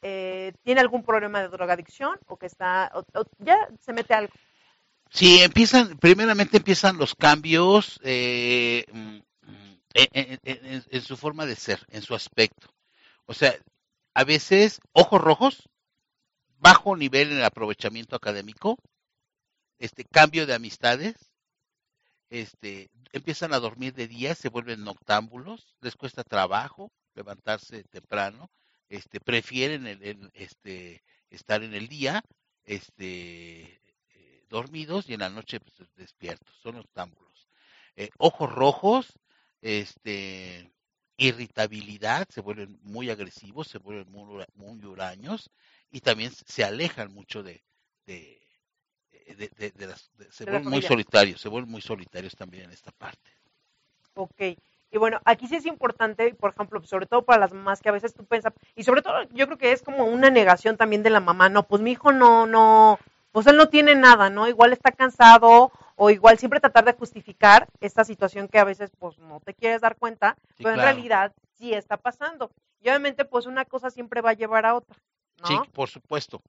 eh, 0.03 0.53
tiene 0.65 0.81
algún 0.81 1.03
problema 1.05 1.41
de 1.41 1.49
drogadicción 1.49 2.19
o 2.27 2.37
que 2.37 2.47
está, 2.47 2.91
o- 2.95 3.19
o 3.19 3.25
ya 3.39 3.57
se 3.81 3.93
mete 3.93 4.13
algo? 4.15 4.33
Sí, 5.15 5.41
empiezan, 5.43 5.99
primeramente 5.99 6.59
empiezan 6.59 6.99
los 6.99 7.17
cambios 7.17 8.01
eh, 8.05 8.87
mm, 8.93 9.19
mm, 9.43 9.81
en, 9.95 10.09
en- 10.15 10.41
en- 10.45 10.85
su 11.03 11.17
forma 11.19 11.47
de 11.47 11.57
ser, 11.57 11.87
en 11.91 12.03
su 12.03 12.15
aspecto. 12.17 12.69
O 13.27 13.35
sea, 13.35 13.55
a 14.15 14.25
veces 14.25 14.81
ojos 14.93 15.21
rojos, 15.23 15.71
bajo 16.59 16.97
nivel 16.97 17.33
en 17.33 17.39
el 17.39 17.45
aprovechamiento 17.45 18.17
académico, 18.17 18.79
este 19.79 20.05
cambio 20.05 20.47
de 20.47 20.55
amistades, 20.55 21.17
este 22.31 22.91
empiezan 23.13 23.55
a 23.55 23.61
dormir 23.61 23.95
de 23.95 24.09
día, 24.09 24.35
se 24.35 24.49
vuelven 24.51 24.85
noctámbulos, 24.85 25.77
les 25.81 25.97
cuesta 25.97 26.25
trabajo 26.25 26.93
levantarse 27.15 27.85
temprano, 27.85 28.51
este 28.89 29.21
prefieren 29.21 29.87
el, 29.87 30.31
este 30.35 31.03
estar 31.31 31.63
en 31.63 31.75
el 31.75 31.89
día, 31.89 32.23
este 32.65 33.81
dormidos 34.55 35.09
y 35.09 35.15
en 35.15 35.21
la 35.21 35.31
noche 35.31 35.61
pues, 35.61 35.75
despiertos, 35.97 36.55
son 36.63 36.77
noctámbulos. 36.77 37.49
Eh, 37.97 38.11
ojos 38.19 38.51
rojos, 38.53 39.13
este 39.61 40.71
irritabilidad, 41.17 42.27
se 42.29 42.41
vuelven 42.41 42.79
muy 42.83 43.11
agresivos, 43.11 43.69
se 43.69 43.79
vuelven 43.79 44.11
muy, 44.11 44.45
muy 44.55 44.85
huraños 44.85 45.51
y 45.91 46.01
también 46.01 46.33
se 46.33 46.65
alejan 46.65 47.13
mucho 47.13 47.43
de, 47.43 47.63
de, 48.07 48.41
de, 49.39 49.49
de- 49.59 49.71
de 49.71 49.87
las, 49.87 50.11
se 50.31 50.45
la 50.45 50.53
vuelven 50.53 50.71
muy 50.71 50.83
solitarios, 50.83 51.41
se 51.41 51.49
vuelven 51.49 51.71
muy 51.71 51.83
solitarios 51.83 52.35
también 52.35 52.65
en 52.65 52.71
esta 52.73 52.93
parte. 52.93 53.31
Ok. 54.15 54.41
Y 54.91 54.99
bueno, 54.99 55.21
aquí 55.25 55.49
sí 55.49 55.57
es 55.57 55.67
importante, 55.67 56.35
por 56.35 56.51
ejemplo, 56.53 56.81
sobre 56.83 57.07
todo 57.07 57.23
para 57.25 57.41
las 57.41 57.53
mamás 57.53 57.81
que 57.81 57.89
a 57.89 57.93
veces 57.93 58.15
tú 58.15 58.25
piensas, 58.25 58.53
y 58.77 58.85
sobre 58.85 59.03
todo 59.03 59.25
yo 59.31 59.47
creo 59.47 59.59
que 59.59 59.73
es 59.73 59.83
como 59.83 60.05
una 60.05 60.31
negación 60.31 60.77
también 60.77 61.03
de 61.03 61.11
la 61.11 61.19
mamá, 61.21 61.49
no, 61.49 61.65
pues 61.67 61.83
mi 61.83 61.93
hijo 61.93 62.13
no, 62.13 62.47
no, 62.47 62.99
pues 63.35 63.49
él 63.49 63.57
no 63.57 63.69
tiene 63.69 63.97
nada, 63.97 64.31
¿no? 64.31 64.47
Igual 64.47 64.73
está 64.73 64.93
cansado 64.93 65.73
o 65.97 66.11
igual 66.11 66.39
siempre 66.39 66.61
tratar 66.61 66.85
de 66.85 66.93
justificar 66.93 67.67
esta 67.81 68.05
situación 68.05 68.47
que 68.47 68.61
a 68.61 68.65
veces 68.65 68.93
pues 68.97 69.19
no 69.19 69.41
te 69.41 69.55
quieres 69.55 69.81
dar 69.81 69.97
cuenta, 69.97 70.37
Sí, 70.57 70.63
pero 70.63 70.77
en 70.77 70.83
realidad 70.83 71.33
sí 71.59 71.75
está 71.75 71.97
pasando. 71.97 72.53
Y 72.81 72.91
obviamente 72.91 73.25
pues 73.25 73.47
una 73.47 73.65
cosa 73.65 73.91
siempre 73.91 74.21
va 74.21 74.31
a 74.31 74.35
llevar 74.35 74.67
a 74.67 74.77
otra, 74.77 74.97
¿no? 75.41 75.49
Sí, 75.49 75.59
por 75.73 75.89
supuesto. 75.89 76.43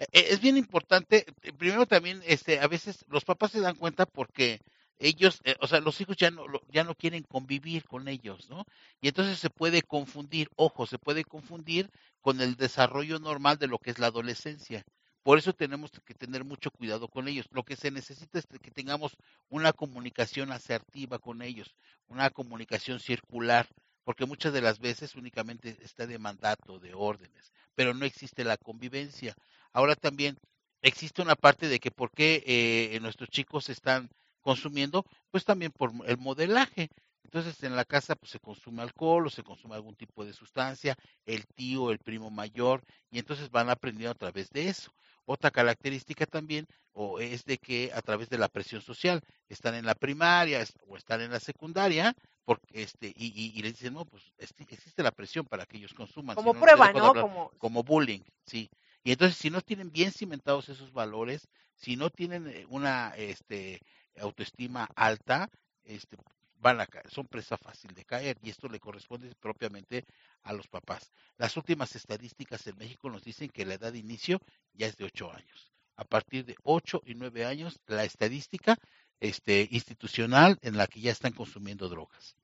Eh, 0.00 0.06
eh, 0.10 0.26
Es 0.30 0.40
bien 0.40 0.56
importante, 0.56 1.26
eh, 1.42 1.52
primero 1.52 1.86
también, 1.86 2.20
este, 2.26 2.58
a 2.58 2.66
veces 2.66 3.04
los 3.08 3.24
papás 3.24 3.52
se 3.52 3.60
dan 3.60 3.76
cuenta 3.76 4.04
porque 4.04 4.60
ellos, 4.98 5.40
eh, 5.44 5.54
o 5.60 5.68
sea, 5.68 5.78
los 5.78 6.00
hijos 6.00 6.16
ya 6.16 6.32
no, 6.32 6.44
ya 6.72 6.82
no 6.82 6.96
quieren 6.96 7.22
convivir 7.22 7.84
con 7.84 8.08
ellos, 8.08 8.50
¿no? 8.50 8.64
Y 9.00 9.06
entonces 9.06 9.38
se 9.38 9.48
puede 9.48 9.82
confundir, 9.82 10.48
ojo, 10.56 10.88
se 10.88 10.98
puede 10.98 11.22
confundir 11.22 11.88
con 12.20 12.40
el 12.40 12.56
desarrollo 12.56 13.20
normal 13.20 13.58
de 13.58 13.68
lo 13.68 13.78
que 13.78 13.92
es 13.92 14.00
la 14.00 14.08
adolescencia. 14.08 14.84
Por 15.22 15.38
eso 15.38 15.52
tenemos 15.52 15.90
que 16.04 16.14
tener 16.14 16.44
mucho 16.44 16.70
cuidado 16.70 17.08
con 17.08 17.28
ellos. 17.28 17.46
Lo 17.50 17.62
que 17.62 17.76
se 17.76 17.90
necesita 17.90 18.38
es 18.38 18.46
que 18.46 18.70
tengamos 18.70 19.16
una 19.48 19.72
comunicación 19.72 20.50
asertiva 20.50 21.18
con 21.18 21.42
ellos, 21.42 21.74
una 22.08 22.30
comunicación 22.30 22.98
circular, 22.98 23.68
porque 24.04 24.26
muchas 24.26 24.52
de 24.52 24.62
las 24.62 24.80
veces 24.80 25.14
únicamente 25.14 25.76
está 25.80 26.06
de 26.06 26.18
mandato, 26.18 26.80
de 26.80 26.94
órdenes, 26.94 27.52
pero 27.74 27.94
no 27.94 28.04
existe 28.04 28.42
la 28.42 28.56
convivencia. 28.56 29.34
Ahora 29.72 29.94
también 29.94 30.38
existe 30.82 31.22
una 31.22 31.36
parte 31.36 31.68
de 31.68 31.78
que 31.78 31.92
por 31.92 32.10
qué 32.10 32.42
eh, 32.44 32.98
nuestros 33.00 33.30
chicos 33.30 33.68
están 33.68 34.10
consumiendo, 34.40 35.04
pues 35.30 35.44
también 35.44 35.70
por 35.70 35.92
el 36.06 36.18
modelaje. 36.18 36.90
Entonces 37.24 37.62
en 37.62 37.76
la 37.76 37.84
casa 37.84 38.14
pues 38.16 38.30
se 38.30 38.40
consume 38.40 38.82
alcohol 38.82 39.26
o 39.26 39.30
se 39.30 39.42
consume 39.42 39.74
algún 39.74 39.94
tipo 39.96 40.24
de 40.24 40.32
sustancia, 40.32 40.96
el 41.24 41.46
tío, 41.46 41.90
el 41.90 41.98
primo 41.98 42.30
mayor, 42.30 42.82
y 43.10 43.18
entonces 43.18 43.50
van 43.50 43.70
aprendiendo 43.70 44.12
a 44.12 44.14
través 44.18 44.50
de 44.50 44.68
eso. 44.68 44.92
Otra 45.24 45.50
característica 45.50 46.26
también 46.26 46.66
o 46.92 47.20
es 47.20 47.44
de 47.44 47.58
que 47.58 47.90
a 47.94 48.02
través 48.02 48.28
de 48.28 48.38
la 48.38 48.48
presión 48.48 48.82
social 48.82 49.22
están 49.48 49.74
en 49.74 49.86
la 49.86 49.94
primaria 49.94 50.64
o 50.88 50.96
están 50.96 51.20
en 51.20 51.30
la 51.30 51.40
secundaria 51.40 52.14
porque 52.44 52.82
este 52.82 53.08
y, 53.16 53.26
y, 53.28 53.58
y 53.58 53.62
les 53.62 53.72
dicen 53.74 53.94
no 53.94 54.04
pues 54.04 54.22
existe 54.38 55.02
la 55.02 55.12
presión 55.12 55.46
para 55.46 55.64
que 55.64 55.76
ellos 55.76 55.94
consuman 55.94 56.36
Como 56.36 56.52
si 56.52 56.60
prueba, 56.60 56.92
¿no? 56.92 57.06
hablar 57.06 57.22
Como, 57.22 57.50
como 57.58 57.82
bullying, 57.82 58.20
sí. 58.44 58.68
Y 59.04 59.12
entonces 59.12 59.36
si 59.36 59.50
no 59.50 59.60
tienen 59.60 59.90
bien 59.90 60.12
cimentados 60.12 60.68
esos 60.68 60.92
valores, 60.92 61.48
si 61.76 61.96
no 61.96 62.10
tienen 62.10 62.48
eh, 62.48 62.66
una 62.68 63.14
este 63.16 63.80
autoestima 64.20 64.88
alta, 64.94 65.48
este 65.84 66.16
van 66.62 66.80
a 66.80 66.86
caer, 66.86 67.10
son 67.10 67.26
presa 67.26 67.58
fácil 67.58 67.92
de 67.92 68.04
caer 68.04 68.38
y 68.42 68.50
esto 68.50 68.68
le 68.68 68.78
corresponde 68.78 69.34
propiamente 69.40 70.04
a 70.44 70.52
los 70.52 70.68
papás. 70.68 71.12
Las 71.36 71.56
últimas 71.56 71.94
estadísticas 71.96 72.66
en 72.68 72.78
México 72.78 73.10
nos 73.10 73.24
dicen 73.24 73.50
que 73.50 73.66
la 73.66 73.74
edad 73.74 73.92
de 73.92 73.98
inicio 73.98 74.38
ya 74.72 74.86
es 74.86 74.96
de 74.96 75.04
8 75.04 75.32
años. 75.32 75.72
A 75.96 76.04
partir 76.04 76.44
de 76.46 76.54
8 76.62 77.02
y 77.04 77.14
9 77.14 77.44
años, 77.44 77.80
la 77.86 78.04
estadística 78.04 78.76
este, 79.20 79.68
institucional 79.72 80.58
en 80.62 80.76
la 80.76 80.86
que 80.86 81.00
ya 81.00 81.10
están 81.10 81.32
consumiendo 81.32 81.88
drogas. 81.88 82.36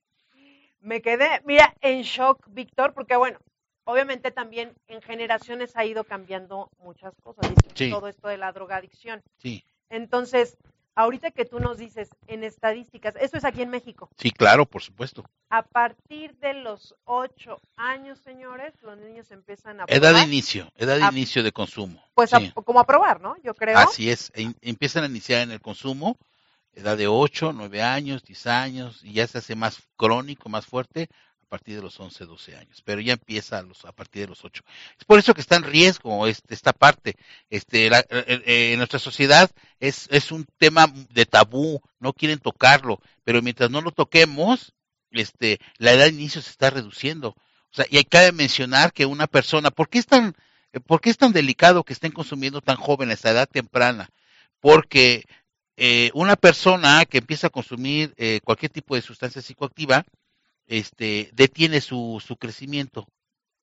Me 0.81 1.01
quedé, 1.01 1.41
mira, 1.45 1.75
en 1.81 2.03
shock, 2.03 2.45
Víctor, 2.51 2.95
porque 2.95 3.17
bueno, 3.17 3.39
obviamente 3.85 4.31
también 4.31 4.75
en 4.89 5.01
generaciones 5.01 5.77
ha 5.77 5.85
ido 5.85 6.05
cambiando 6.05 6.71
muchas 6.79 7.15
cosas, 7.23 7.47
Sí. 7.75 7.91
todo 7.91 8.09
esto 8.09 8.29
de 8.29 8.37
la 8.37 8.53
drogadicción. 8.53 9.23
Sí, 9.39 9.65
Entonces, 9.91 10.59
ahorita 10.99 11.31
que 11.31 11.45
tú 11.45 11.61
nos 11.61 11.79
dices 11.79 12.11
en 12.27 12.43
estadísticas, 12.43 13.15
esto 13.21 13.37
es 13.39 13.45
aquí 13.45 13.63
en 13.63 13.71
México, 13.71 14.11
sí, 14.17 14.31
claro, 14.33 14.67
por 14.67 14.83
supuesto. 14.83 15.25
a 15.49 15.63
partir 15.63 16.35
de 16.39 16.55
los 16.55 16.95
ocho 17.05 17.61
años, 17.77 18.19
señores, 18.19 18.75
los 18.83 18.99
niños 18.99 19.31
empiezan 19.31 19.81
a 19.81 19.85
Edad 19.87 20.15
de 20.15 20.23
inicio, 20.23 20.71
edad 20.77 20.99
de 20.99 21.07
inicio 21.07 21.43
de 21.43 21.53
consumo. 21.53 22.03
pues 22.15 22.31
sí. 22.31 22.53
a- 22.55 22.63
como 22.63 22.81
a 22.81 22.85
probar, 22.85 23.21
¿no? 23.21 23.37
Yo 23.45 23.55
creo. 23.55 23.79
Así 23.79 24.11
es, 24.11 24.33
e 24.35 24.53
empiezan 24.61 25.05
a 25.05 25.07
iniciar 25.07 25.43
en 25.43 25.53
el 25.53 25.61
consumo, 25.61 26.17
edad 26.73 26.97
de 26.97 27.07
8, 27.07 27.53
9 27.53 27.81
años, 27.83 28.25
10 28.25 28.47
años, 28.49 29.05
y 29.05 29.13
ya 29.13 29.27
se 29.29 29.39
hace 29.39 29.55
más 29.55 29.81
crónico, 29.97 30.49
más 30.49 30.67
fuerte 30.67 31.09
partir 31.49 31.77
de 31.77 31.83
los 31.83 31.99
11, 31.99 32.25
12 32.27 32.57
años, 32.57 32.83
pero 32.85 33.01
ya 33.01 33.15
empieza 33.15 33.59
a, 33.59 33.63
los, 33.63 33.85
a 33.85 33.93
partir 33.93 34.23
de 34.23 34.29
los 34.29 34.45
8. 34.45 34.63
Es 34.99 35.05
por 35.05 35.19
eso 35.19 35.35
que 35.35 35.41
está 35.41 35.57
en 35.57 35.65
riesgo 35.65 36.27
este, 36.27 36.55
esta 36.55 36.73
parte. 36.73 37.17
Este, 37.51 37.91
la- 37.91 38.01
eh, 38.11 38.43
eh, 38.47 38.73
en 38.73 38.79
nuestra 38.79 38.99
sociedad 38.99 39.51
es, 39.81 40.07
es 40.11 40.33
un 40.33 40.47
tema 40.59 40.87
de 41.11 41.27
tabú, 41.27 41.81
no 42.01 42.13
quieren 42.13 42.39
tocarlo, 42.39 43.01
pero 43.25 43.43
mientras 43.43 43.71
no 43.71 43.81
lo 43.81 43.93
toquemos, 43.93 44.73
este, 45.11 45.59
la 45.79 45.93
edad 45.93 46.05
de 46.05 46.11
inicio 46.11 46.43
se 46.43 46.51
está 46.51 46.71
reduciendo. 46.71 47.31
O 47.31 47.75
sea, 47.75 47.87
y 47.91 47.97
hay 47.99 48.05
que 48.05 48.33
mencionar 48.33 48.93
que 48.93 49.07
una 49.07 49.27
persona, 49.27 49.71
¿por 49.71 49.89
qué 49.89 49.99
es 49.99 50.07
tan 50.07 50.35
Eh, 50.73 50.81
¿Por 50.81 51.01
qué 51.01 51.09
es 51.11 51.17
tan 51.17 51.33
delicado 51.33 51.83
que 51.85 51.95
estén 51.95 52.13
consumiendo 52.13 52.61
tan 52.61 52.77
jóvenes 52.77 53.25
a 53.25 53.31
edad 53.31 53.49
temprana? 53.49 54.11
Porque 54.61 55.25
una 56.15 56.37
persona 56.37 57.05
que 57.07 57.19
empieza 57.19 57.47
a 57.47 57.51
consumir 57.51 58.13
eh, 58.17 58.41
cualquier 58.45 58.71
tipo 58.73 58.95
de 58.95 59.03
sustancia 59.03 59.41
psicoactiva, 59.43 60.05
este, 60.69 61.31
detiene 61.33 61.81
su, 61.81 62.23
su 62.25 62.37
crecimiento, 62.37 63.09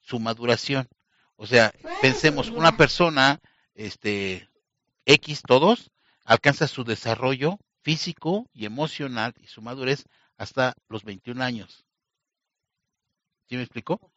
su 0.01 0.19
maduración. 0.19 0.89
O 1.38 1.47
sea, 1.47 1.74
pensemos, 2.01 2.50
una 2.50 2.75
persona, 2.75 3.39
este, 3.75 4.50
X 5.05 5.43
todos, 5.43 5.91
alcanza 6.25 6.67
su 6.67 6.83
desarrollo 6.83 7.59
físico 7.83 8.50
y 8.53 8.65
emocional 8.65 9.33
y 9.39 9.47
su 9.47 9.62
madurez 9.62 10.05
hasta 10.38 10.75
los 10.89 11.03
21 11.03 11.43
años. 11.43 11.85
¿Sí 13.47 13.55
me 13.55 13.62
explicó? 13.62 14.12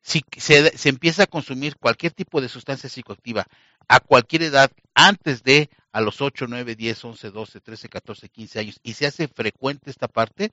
Si 0.00 0.22
se, 0.36 0.76
se, 0.76 0.88
empieza 0.90 1.24
a 1.24 1.26
consumir 1.26 1.76
cualquier 1.76 2.12
tipo 2.12 2.40
de 2.40 2.48
sustancia 2.48 2.90
psicoactiva 2.90 3.46
a 3.88 4.00
cualquier 4.00 4.42
edad 4.42 4.70
antes 4.94 5.42
de 5.42 5.70
a 5.92 6.00
los 6.00 6.20
8, 6.20 6.46
9, 6.48 6.74
10, 6.74 7.04
11, 7.04 7.30
12, 7.30 7.60
13, 7.60 7.88
14, 7.88 8.28
15 8.28 8.58
años 8.58 8.80
y 8.82 8.94
se 8.94 9.06
hace 9.06 9.28
frecuente 9.28 9.90
esta 9.90 10.08
parte, 10.08 10.52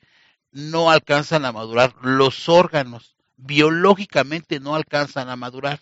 no 0.51 0.91
alcanzan 0.91 1.46
a 1.46 1.51
madurar 1.51 1.96
los 2.01 2.50
órganos, 2.50 3.15
biológicamente 3.38 4.60
no 4.60 4.75
alcanzan 4.75 5.29
a 5.29 5.36
madurar, 5.36 5.79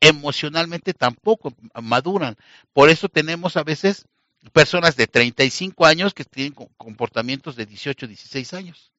emocionalmente 0.00 0.94
tampoco 0.94 1.54
maduran. 1.82 2.36
Por 2.72 2.88
eso 2.88 3.08
tenemos 3.08 3.56
a 3.56 3.64
veces 3.64 4.06
personas 4.52 4.96
de 4.96 5.06
35 5.06 5.86
años 5.86 6.14
que 6.14 6.24
tienen 6.24 6.54
comportamientos 6.76 7.56
de 7.56 7.66
18, 7.66 8.06
16 8.06 8.54
años. 8.54 8.92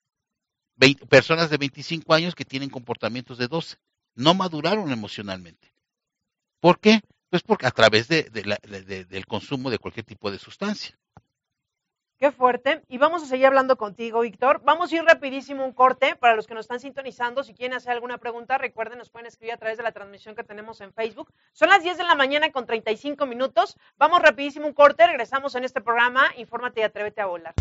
personas 1.10 1.50
de 1.50 1.58
25 1.58 2.14
años 2.14 2.36
que 2.36 2.46
tienen 2.46 2.70
comportamientos 2.70 3.38
de 3.38 3.48
12. 3.48 3.78
No 4.16 4.34
maduraron 4.34 4.92
emocionalmente. 4.92 5.74
¿Por 6.60 6.80
qué? 6.80 7.02
Pues 7.30 7.44
porque 7.44 7.68
a 7.68 7.72
través 7.72 8.08
del 8.08 9.26
consumo 9.28 9.70
de 9.70 9.80
cualquier 9.80 10.06
tipo 10.06 10.32
de 10.32 10.40
sustancia. 10.40 10.98
Qué 12.18 12.32
fuerte. 12.32 12.82
Y 12.88 12.98
vamos 12.98 13.24
a 13.24 13.26
seguir 13.26 13.46
hablando 13.48 13.76
contigo, 13.76 14.22
Víctor. 14.22 14.62
Vamos 14.64 14.92
a 14.92 14.96
ir 14.96 15.04
rapidísimo 15.04 15.66
un 15.66 15.74
corte 15.74 16.16
para 16.16 16.34
los 16.36 16.48
que 16.48 16.54
nos 16.54 16.64
están 16.64 16.80
sintonizando. 16.80 17.44
Si 17.44 17.54
quieren 17.54 17.76
hacer 17.76 17.92
alguna 17.92 18.18
pregunta, 18.18 18.58
recuerden, 18.58 19.00
nos 19.00 19.10
pueden 19.10 19.28
escribir 19.28 19.54
a 19.54 19.58
través 19.58 19.78
de 19.78 19.84
la 19.84 19.92
transmisión 19.92 20.34
que 20.34 20.46
tenemos 20.46 20.80
en 20.80 20.94
Facebook. 20.94 21.34
Son 21.52 21.70
las 21.70 21.84
10 21.84 21.98
de 21.98 22.04
la 22.06 22.16
mañana 22.16 22.54
con 22.54 22.66
35 22.66 23.26
minutos. 23.26 23.78
Vamos 23.98 24.22
rapidísimo 24.22 24.66
un 24.66 24.74
corte. 24.74 25.06
Regresamos 25.06 25.56
en 25.56 25.66
este 25.66 25.82
programa. 25.82 26.32
Infórmate 26.38 26.80
y 26.80 26.84
atrévete 26.84 27.20
a 27.20 27.26
volar. 27.26 27.54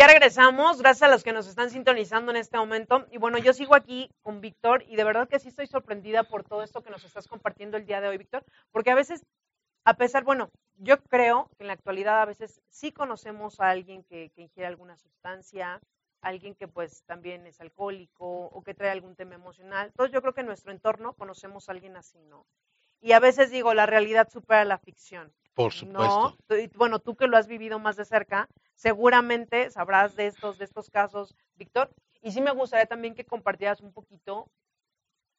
Ya 0.00 0.06
regresamos, 0.06 0.78
gracias 0.78 1.06
a 1.06 1.12
los 1.12 1.22
que 1.22 1.34
nos 1.34 1.46
están 1.46 1.68
sintonizando 1.68 2.30
en 2.30 2.38
este 2.38 2.56
momento. 2.56 3.06
Y 3.10 3.18
bueno, 3.18 3.36
yo 3.36 3.52
sigo 3.52 3.74
aquí 3.74 4.10
con 4.22 4.40
Víctor 4.40 4.82
y 4.88 4.96
de 4.96 5.04
verdad 5.04 5.28
que 5.28 5.38
sí 5.38 5.48
estoy 5.48 5.66
sorprendida 5.66 6.22
por 6.22 6.42
todo 6.42 6.62
esto 6.62 6.82
que 6.82 6.88
nos 6.88 7.04
estás 7.04 7.28
compartiendo 7.28 7.76
el 7.76 7.84
día 7.84 8.00
de 8.00 8.08
hoy, 8.08 8.16
Víctor, 8.16 8.42
porque 8.70 8.90
a 8.90 8.94
veces, 8.94 9.26
a 9.84 9.92
pesar, 9.98 10.24
bueno, 10.24 10.50
yo 10.76 11.02
creo 11.02 11.50
que 11.58 11.64
en 11.64 11.66
la 11.66 11.74
actualidad 11.74 12.22
a 12.22 12.24
veces 12.24 12.62
sí 12.70 12.92
conocemos 12.92 13.60
a 13.60 13.68
alguien 13.68 14.02
que, 14.04 14.30
que 14.34 14.40
ingiere 14.40 14.68
alguna 14.68 14.96
sustancia, 14.96 15.82
alguien 16.22 16.54
que 16.54 16.66
pues 16.66 17.04
también 17.04 17.46
es 17.46 17.60
alcohólico 17.60 18.46
o 18.46 18.62
que 18.62 18.72
trae 18.72 18.92
algún 18.92 19.16
tema 19.16 19.34
emocional. 19.34 19.88
Entonces 19.88 20.14
yo 20.14 20.22
creo 20.22 20.32
que 20.32 20.40
en 20.40 20.46
nuestro 20.46 20.72
entorno 20.72 21.12
conocemos 21.12 21.68
a 21.68 21.72
alguien 21.72 21.98
así, 21.98 22.24
¿no? 22.24 22.46
Y 23.02 23.12
a 23.12 23.20
veces 23.20 23.50
digo, 23.50 23.74
la 23.74 23.84
realidad 23.84 24.30
supera 24.30 24.64
la 24.64 24.78
ficción. 24.78 25.30
Por 25.52 25.74
supuesto. 25.74 26.38
¿no? 26.48 26.56
Bueno, 26.76 27.00
tú 27.00 27.16
que 27.16 27.26
lo 27.26 27.36
has 27.36 27.48
vivido 27.48 27.78
más 27.78 27.96
de 27.96 28.06
cerca, 28.06 28.48
seguramente 28.80 29.70
sabrás 29.70 30.16
de 30.16 30.26
estos, 30.26 30.58
de 30.58 30.64
estos 30.64 30.88
casos, 30.88 31.34
Víctor. 31.56 31.90
Y 32.22 32.32
sí 32.32 32.40
me 32.40 32.52
gustaría 32.52 32.86
también 32.86 33.14
que 33.14 33.26
compartieras 33.26 33.82
un 33.82 33.92
poquito 33.92 34.48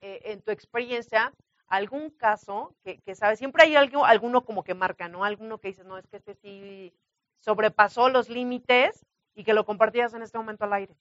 eh, 0.02 0.22
en 0.26 0.42
tu 0.42 0.52
experiencia 0.52 1.34
algún 1.68 2.12
caso 2.12 2.76
que, 2.84 3.00
que, 3.00 3.16
sabes, 3.16 3.40
siempre 3.40 3.64
hay 3.64 3.76
algo, 3.76 4.06
alguno 4.06 4.46
como 4.46 4.64
que 4.64 4.76
marca, 4.76 5.08
¿no? 5.08 5.24
Alguno 5.24 5.58
que 5.58 5.70
dices, 5.70 5.86
no, 5.86 5.98
es 5.98 6.06
que 6.08 6.18
este 6.18 6.36
sí 6.36 6.94
sobrepasó 7.40 8.10
los 8.10 8.30
límites 8.30 9.06
y 9.34 9.44
que 9.44 9.54
lo 9.54 9.66
compartías 9.66 10.14
en 10.14 10.22
este 10.22 10.38
momento 10.38 10.66
al 10.66 10.74
aire. 10.74 10.96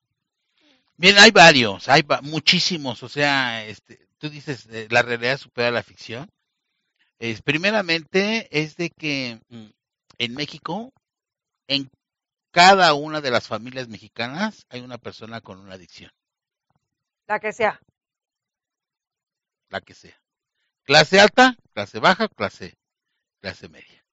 Bien, 0.97 1.19
hay 1.19 1.33
varios, 1.33 1.89
hay 1.89 2.03
muchísimos, 2.23 3.03
o 3.03 3.09
sea, 3.09 3.67
este, 3.67 4.07
tú 4.19 4.31
dices, 4.31 4.67
eh, 4.71 4.87
la 4.91 5.03
realidad 5.03 5.37
supera 5.37 5.71
la 5.71 5.83
ficción. 5.83 6.31
Es, 7.19 7.43
primeramente 7.43 8.49
es 8.51 8.77
de 8.77 8.89
que 8.91 9.41
mm, 9.49 9.67
en 10.19 10.35
México, 10.35 10.93
en 11.67 11.91
cada 12.51 12.95
una 12.95 13.21
de 13.21 13.31
las 13.31 13.47
familias 13.47 13.89
mexicanas 13.89 14.67
hay 14.69 14.81
una 14.81 14.99
persona 14.99 15.41
con 15.41 15.59
una 15.59 15.75
adicción. 15.75 16.11
La 17.27 17.39
que 17.39 17.53
sea. 17.53 17.81
La 19.69 19.81
que 19.81 19.95
sea. 19.95 20.21
Clase 20.83 21.21
alta, 21.21 21.57
clase 21.73 22.01
baja, 22.01 22.29
clase, 22.29 22.77
clase 23.41 23.69
media. 23.69 24.05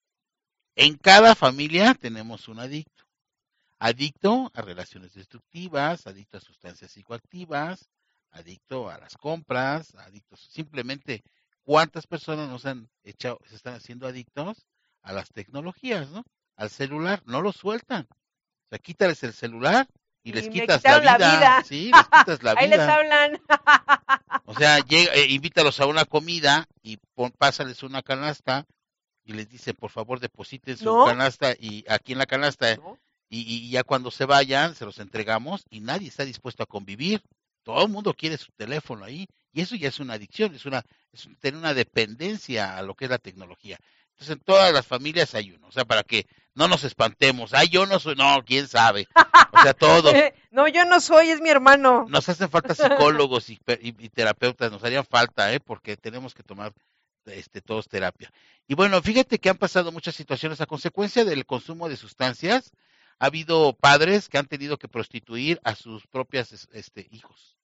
En 0.76 0.98
cada 0.98 1.34
familia 1.34 1.96
tenemos 1.96 2.48
un 2.48 2.60
adicto. 2.60 3.06
Adicto 3.80 4.52
a 4.54 4.62
relaciones 4.62 5.14
destructivas, 5.14 6.08
adicto 6.08 6.38
a 6.38 6.42
sustancias 6.42 6.92
psicoactivas, 6.92 7.90
adicto 8.32 8.90
a 8.90 8.98
las 8.98 9.16
compras, 9.18 9.96
adictos 9.96 10.48
simplemente 10.52 11.24
¿Cuántas 11.68 12.08
personas 12.08 12.48
nos 12.48 12.66
han 12.66 12.90
echado, 13.04 13.42
se 13.46 13.58
están 13.58 13.74
haciendo 13.74 14.08
adictos 14.08 14.66
a 15.02 15.12
las 15.12 15.28
tecnologías, 15.34 16.10
¿no? 16.12 16.24
Al 16.56 16.70
celular, 16.70 17.22
no 17.26 17.42
lo 17.42 17.52
sueltan. 17.52 18.08
O 18.68 18.70
sea, 18.70 18.80
quítales 18.80 19.24
el 19.24 19.34
celular 19.34 19.88
y, 20.24 20.32
y 20.32 20.34
les 20.34 20.50
quitas 20.50 20.84
la 20.84 21.00
vida. 21.00 21.18
la 21.18 21.38
vida. 21.38 21.64
Sí, 21.66 21.90
les 21.94 22.04
quitas 22.04 22.44
la 22.44 22.54
vida. 22.54 22.60
Ahí 22.62 22.68
les 22.68 22.80
hablan. 22.80 23.42
o 24.44 24.54
sea, 24.56 24.80
llega, 24.80 25.14
eh, 25.14 25.28
invítalos 25.30 25.80
a 25.80 25.86
una 25.86 26.04
comida 26.04 26.68
y 26.84 26.98
pon, 27.16 27.32
pásales 27.32 27.82
una 27.84 28.02
canasta 28.02 28.66
y 29.24 29.34
les 29.34 29.48
dice, 29.50 29.74
por 29.74 29.90
favor, 29.90 30.20
depositen 30.20 30.78
su 30.78 30.86
¿No? 30.86 31.06
canasta 31.06 31.54
y 31.58 31.86
aquí 31.88 32.12
en 32.12 32.18
la 32.18 32.26
canasta 32.26 32.76
¿No? 32.76 32.98
y, 33.30 33.40
y, 33.42 33.70
ya 33.70 33.86
cuando 33.86 34.12
se 34.12 34.26
vayan 34.26 34.76
se 34.76 34.84
los 34.84 35.00
entregamos 35.00 35.66
y 35.70 35.80
nadie 35.80 36.10
está 36.10 36.26
dispuesto 36.26 36.64
a 36.64 36.66
convivir. 36.68 37.22
Todo 37.64 37.84
el 37.84 37.90
mundo 37.90 38.14
quiere 38.14 38.38
su 38.38 38.52
teléfono 38.52 39.06
ahí 39.06 39.28
y 39.54 39.62
eso 39.62 39.76
ya 39.76 39.88
es 39.88 40.00
una 40.00 40.16
adicción, 40.16 40.54
es 40.56 40.66
una 40.66 40.84
es 41.14 41.30
tener 41.40 41.58
una 41.58 41.74
dependencia 41.74 42.78
a 42.78 42.82
lo 42.82 42.96
que 42.96 43.06
es 43.06 43.12
la 43.12 43.18
tecnología. 43.18 43.80
Entonces 44.18 44.38
en 44.38 44.40
todas 44.44 44.74
las 44.74 44.88
familias 44.88 45.36
hay 45.36 45.52
uno, 45.52 45.68
o 45.68 45.72
sea, 45.72 45.86
para 45.86 46.02
que 46.04 46.26
no 46.56 46.68
nos 46.68 46.84
espantemos, 46.84 47.54
ay, 47.54 47.70
yo 47.70 47.86
no 47.86 48.00
soy, 48.00 48.16
no, 48.16 48.44
quién 48.44 48.68
sabe, 48.68 49.08
o 49.54 49.62
sea, 49.62 49.74
todos. 49.74 50.12
no, 50.52 50.68
yo 50.68 50.86
no 50.86 51.00
soy, 51.00 51.30
es 51.30 51.40
mi 51.40 51.50
hermano. 51.50 52.06
Nos 52.10 52.28
hacen 52.28 52.50
falta 52.50 52.74
psicólogos 52.74 53.50
y, 53.52 53.60
y, 53.82 54.06
y 54.06 54.10
terapeutas, 54.10 54.72
nos 54.72 54.84
harían 54.84 55.06
falta, 55.06 55.54
¿eh? 55.54 55.60
porque 55.60 55.98
tenemos 55.98 56.34
que 56.34 56.42
tomar 56.42 56.74
este, 57.26 57.62
todos 57.62 57.88
terapia. 57.88 58.32
Y 58.68 58.74
bueno, 58.74 59.00
fíjate 59.04 59.38
que 59.38 59.50
han 59.50 59.58
pasado 59.58 59.92
muchas 59.92 60.16
situaciones 60.16 60.62
a 60.62 60.66
consecuencia 60.66 61.24
del 61.24 61.46
consumo 61.46 61.88
de 61.88 61.98
sustancias. 61.98 62.72
Ha 63.20 63.28
habido 63.28 63.74
padres 63.74 64.30
que 64.30 64.38
han 64.40 64.48
tenido 64.48 64.78
que 64.78 64.88
prostituir 64.88 65.60
a 65.64 65.76
sus 65.76 66.08
propias 66.08 66.68
este, 66.72 67.08
hijos 67.12 67.58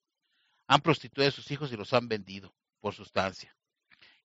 han 0.66 0.80
prostituido 0.80 1.28
a 1.28 1.32
sus 1.32 1.50
hijos 1.50 1.72
y 1.72 1.76
los 1.76 1.92
han 1.92 2.08
vendido 2.08 2.54
por 2.80 2.94
sustancia. 2.94 3.53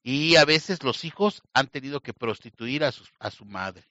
Y 0.03 0.37
a 0.37 0.45
veces 0.45 0.83
los 0.83 1.03
hijos 1.03 1.41
han 1.53 1.67
tenido 1.67 2.01
que 2.01 2.13
prostituir 2.13 2.83
a 2.83 2.91
su, 2.91 3.05
a 3.19 3.31
su 3.31 3.45
madre 3.45 3.83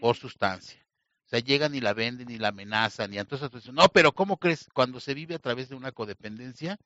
por 0.00 0.16
sustancia. 0.16 0.80
O 1.26 1.28
sea, 1.28 1.38
llegan 1.40 1.74
y 1.74 1.80
la 1.80 1.94
venden 1.94 2.30
y 2.30 2.38
la 2.38 2.48
amenazan 2.48 3.12
y 3.14 3.18
entonces 3.18 3.72
no, 3.72 3.88
pero 3.88 4.12
¿cómo 4.12 4.36
crees? 4.36 4.68
Cuando 4.74 5.00
se 5.00 5.14
vive 5.14 5.34
a 5.34 5.38
través 5.38 5.70
de 5.70 5.74
una 5.74 5.90
codependencia, 5.92 6.78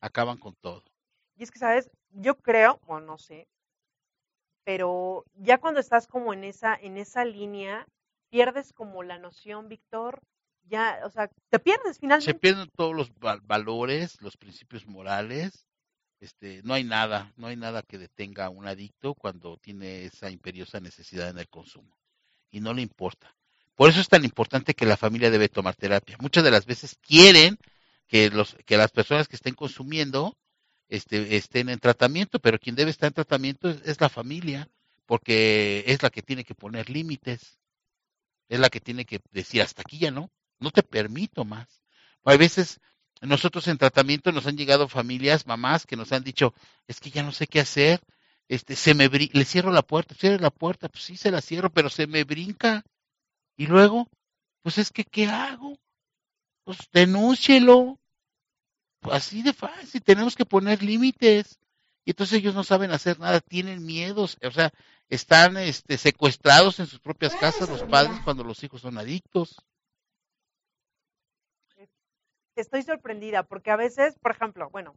acaban 0.00 0.38
con 0.38 0.54
todo. 0.56 0.82
Y 1.36 1.42
es 1.42 1.50
que, 1.50 1.58
¿sabes? 1.58 1.90
Yo 2.10 2.36
creo, 2.36 2.80
bueno, 2.86 3.06
no 3.06 3.18
sé, 3.18 3.46
pero 4.64 5.24
ya 5.34 5.58
cuando 5.58 5.80
estás 5.80 6.06
como 6.06 6.32
en 6.32 6.44
esa, 6.44 6.74
en 6.74 6.96
esa 6.96 7.24
línea, 7.24 7.86
pierdes 8.30 8.72
como 8.72 9.02
la 9.02 9.18
noción, 9.18 9.68
Víctor, 9.68 10.22
ya, 10.64 11.00
o 11.04 11.10
sea, 11.10 11.30
te 11.48 11.58
pierdes 11.58 11.98
finalmente. 11.98 12.32
Se 12.32 12.38
pierden 12.38 12.70
todos 12.76 12.94
los 12.94 13.12
valores, 13.42 14.20
los 14.22 14.36
principios 14.36 14.86
morales. 14.86 15.66
Este, 16.20 16.60
no 16.64 16.74
hay 16.74 16.84
nada, 16.84 17.32
no 17.36 17.46
hay 17.46 17.56
nada 17.56 17.82
que 17.82 17.98
detenga 17.98 18.46
a 18.46 18.50
un 18.50 18.66
adicto 18.66 19.14
cuando 19.14 19.56
tiene 19.56 20.04
esa 20.04 20.30
imperiosa 20.30 20.78
necesidad 20.78 21.30
en 21.30 21.38
el 21.38 21.48
consumo 21.48 21.96
y 22.50 22.60
no 22.60 22.74
le 22.74 22.82
importa. 22.82 23.34
Por 23.74 23.88
eso 23.88 24.00
es 24.00 24.08
tan 24.08 24.24
importante 24.24 24.74
que 24.74 24.84
la 24.84 24.98
familia 24.98 25.30
debe 25.30 25.48
tomar 25.48 25.74
terapia. 25.76 26.16
Muchas 26.20 26.44
de 26.44 26.50
las 26.50 26.66
veces 26.66 26.96
quieren 27.00 27.58
que 28.06 28.28
los 28.28 28.56
que 28.66 28.76
las 28.76 28.90
personas 28.90 29.28
que 29.28 29.36
estén 29.36 29.54
consumiendo 29.54 30.36
este, 30.88 31.36
estén 31.36 31.68
en 31.70 31.78
tratamiento, 31.78 32.40
pero 32.40 32.58
quien 32.58 32.74
debe 32.74 32.90
estar 32.90 33.06
en 33.08 33.14
tratamiento 33.14 33.70
es, 33.70 33.80
es 33.84 34.00
la 34.00 34.08
familia, 34.08 34.68
porque 35.06 35.84
es 35.86 36.02
la 36.02 36.10
que 36.10 36.22
tiene 36.22 36.44
que 36.44 36.54
poner 36.54 36.90
límites, 36.90 37.58
es 38.48 38.60
la 38.60 38.68
que 38.68 38.80
tiene 38.80 39.06
que 39.06 39.20
decir 39.30 39.62
hasta 39.62 39.82
aquí 39.82 39.98
ya 39.98 40.10
no 40.10 40.30
no 40.60 40.70
te 40.70 40.82
permito 40.82 41.44
más. 41.44 41.82
Hay 42.24 42.38
veces 42.38 42.80
nosotros 43.20 43.68
en 43.68 43.78
tratamiento 43.78 44.32
nos 44.32 44.46
han 44.46 44.56
llegado 44.56 44.88
familias, 44.88 45.46
mamás, 45.46 45.86
que 45.86 45.96
nos 45.96 46.12
han 46.12 46.24
dicho, 46.24 46.54
es 46.88 47.00
que 47.00 47.10
ya 47.10 47.22
no 47.22 47.32
sé 47.32 47.46
qué 47.46 47.60
hacer, 47.60 48.00
este, 48.48 48.74
se 48.76 48.94
me 48.94 49.08
le 49.08 49.44
cierro 49.44 49.70
la 49.70 49.82
puerta, 49.82 50.14
cierre 50.14 50.40
la 50.40 50.50
puerta, 50.50 50.88
pues 50.88 51.04
sí 51.04 51.16
se 51.16 51.30
la 51.30 51.40
cierro, 51.40 51.70
pero 51.70 51.88
se 51.88 52.06
me 52.06 52.24
brinca. 52.24 52.82
Y 53.56 53.66
luego, 53.66 54.08
pues 54.62 54.78
es 54.78 54.90
que, 54.90 55.04
¿qué 55.04 55.26
hago? 55.26 55.78
Pues 56.64 56.78
denúncielo. 56.92 57.98
Pues 59.00 59.16
así 59.16 59.42
de 59.42 59.52
fácil, 59.52 60.02
tenemos 60.02 60.34
que 60.34 60.44
poner 60.44 60.82
límites. 60.82 61.58
Y 62.04 62.10
entonces 62.10 62.38
ellos 62.38 62.54
no 62.54 62.64
saben 62.64 62.90
hacer 62.90 63.20
nada, 63.20 63.40
tienen 63.40 63.84
miedos, 63.84 64.38
o 64.42 64.50
sea, 64.50 64.72
están 65.08 65.56
este, 65.56 65.98
secuestrados 65.98 66.80
en 66.80 66.86
sus 66.86 66.98
propias 66.98 67.36
casas 67.36 67.68
los 67.68 67.82
padres 67.82 68.18
cuando 68.24 68.42
los 68.42 68.64
hijos 68.64 68.80
son 68.80 68.98
adictos. 68.98 69.56
Estoy 72.60 72.82
sorprendida 72.82 73.42
porque 73.42 73.70
a 73.70 73.76
veces, 73.76 74.18
por 74.20 74.32
ejemplo, 74.32 74.68
bueno, 74.70 74.94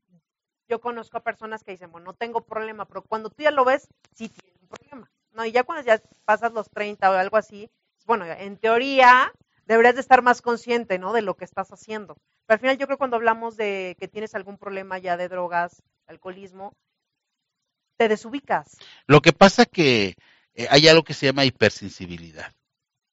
yo 0.67 0.79
conozco 0.79 1.17
a 1.17 1.23
personas 1.23 1.63
que 1.63 1.71
dicen, 1.71 1.91
bueno, 1.91 2.05
no 2.05 2.13
tengo 2.13 2.41
problema, 2.41 2.85
pero 2.85 3.01
cuando 3.01 3.29
tú 3.29 3.43
ya 3.43 3.51
lo 3.51 3.65
ves, 3.65 3.87
sí 4.15 4.29
tienes 4.29 4.61
un 4.61 4.67
problema. 4.67 5.11
No, 5.31 5.45
y 5.45 5.51
ya 5.51 5.63
cuando 5.63 5.85
ya 5.85 6.01
pasas 6.25 6.53
los 6.53 6.69
30 6.69 7.09
o 7.09 7.13
algo 7.13 7.37
así, 7.37 7.69
bueno, 8.05 8.25
en 8.25 8.57
teoría 8.57 9.31
deberías 9.65 9.95
de 9.95 10.01
estar 10.01 10.21
más 10.21 10.41
consciente, 10.41 10.99
¿no? 10.99 11.13
De 11.13 11.21
lo 11.21 11.35
que 11.35 11.45
estás 11.45 11.69
haciendo. 11.71 12.15
Pero 12.45 12.55
al 12.55 12.59
final 12.59 12.77
yo 12.77 12.85
creo 12.85 12.97
cuando 12.97 13.17
hablamos 13.17 13.55
de 13.55 13.95
que 13.99 14.07
tienes 14.07 14.35
algún 14.35 14.57
problema 14.57 14.97
ya 14.97 15.17
de 15.17 15.29
drogas, 15.29 15.81
alcoholismo, 16.07 16.73
te 17.97 18.07
desubicas. 18.07 18.77
Lo 19.07 19.21
que 19.21 19.33
pasa 19.33 19.65
que 19.65 20.15
eh, 20.53 20.67
hay 20.69 20.87
algo 20.87 21.03
que 21.03 21.13
se 21.13 21.27
llama 21.27 21.45
hipersensibilidad. 21.45 22.53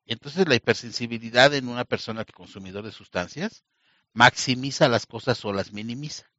Entonces 0.07 0.49
la 0.49 0.57
hipersensibilidad 0.57 1.55
en 1.55 1.69
una 1.69 1.85
persona 1.85 2.25
que 2.25 2.33
consumidor 2.33 2.85
de 2.85 2.93
sustancias 2.93 3.65
maximiza 4.13 4.89
las 4.89 5.07
cosas 5.07 5.45
o 5.45 5.53
las 5.53 5.73
minimiza. 5.73 6.31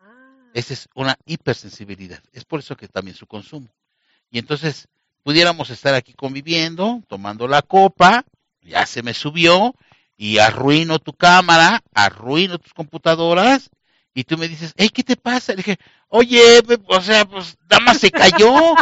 Ah. 0.00 0.50
Esa 0.54 0.74
es 0.74 0.88
una 0.94 1.16
hipersensibilidad. 1.26 2.22
Es 2.32 2.44
por 2.44 2.60
eso 2.60 2.76
que 2.76 2.88
también 2.88 3.16
su 3.16 3.26
consumo. 3.26 3.68
Y 4.30 4.38
entonces 4.38 4.88
pudiéramos 5.22 5.70
estar 5.70 5.94
aquí 5.94 6.12
conviviendo, 6.12 7.02
tomando 7.08 7.48
la 7.48 7.62
copa, 7.62 8.24
ya 8.60 8.86
se 8.86 9.02
me 9.02 9.14
subió 9.14 9.74
y 10.16 10.38
arruino 10.38 10.98
tu 10.98 11.12
cámara, 11.12 11.82
arruino 11.94 12.58
tus 12.58 12.72
computadoras 12.72 13.70
y 14.14 14.24
tú 14.24 14.38
me 14.38 14.46
dices, 14.46 14.72
hey, 14.76 14.90
¿qué 14.90 15.02
te 15.02 15.16
pasa? 15.16 15.52
Le 15.52 15.56
dije, 15.56 15.78
oye, 16.08 16.62
o 16.86 17.00
sea, 17.00 17.24
pues 17.24 17.58
más 17.84 17.98
se 17.98 18.12
cayó, 18.12 18.74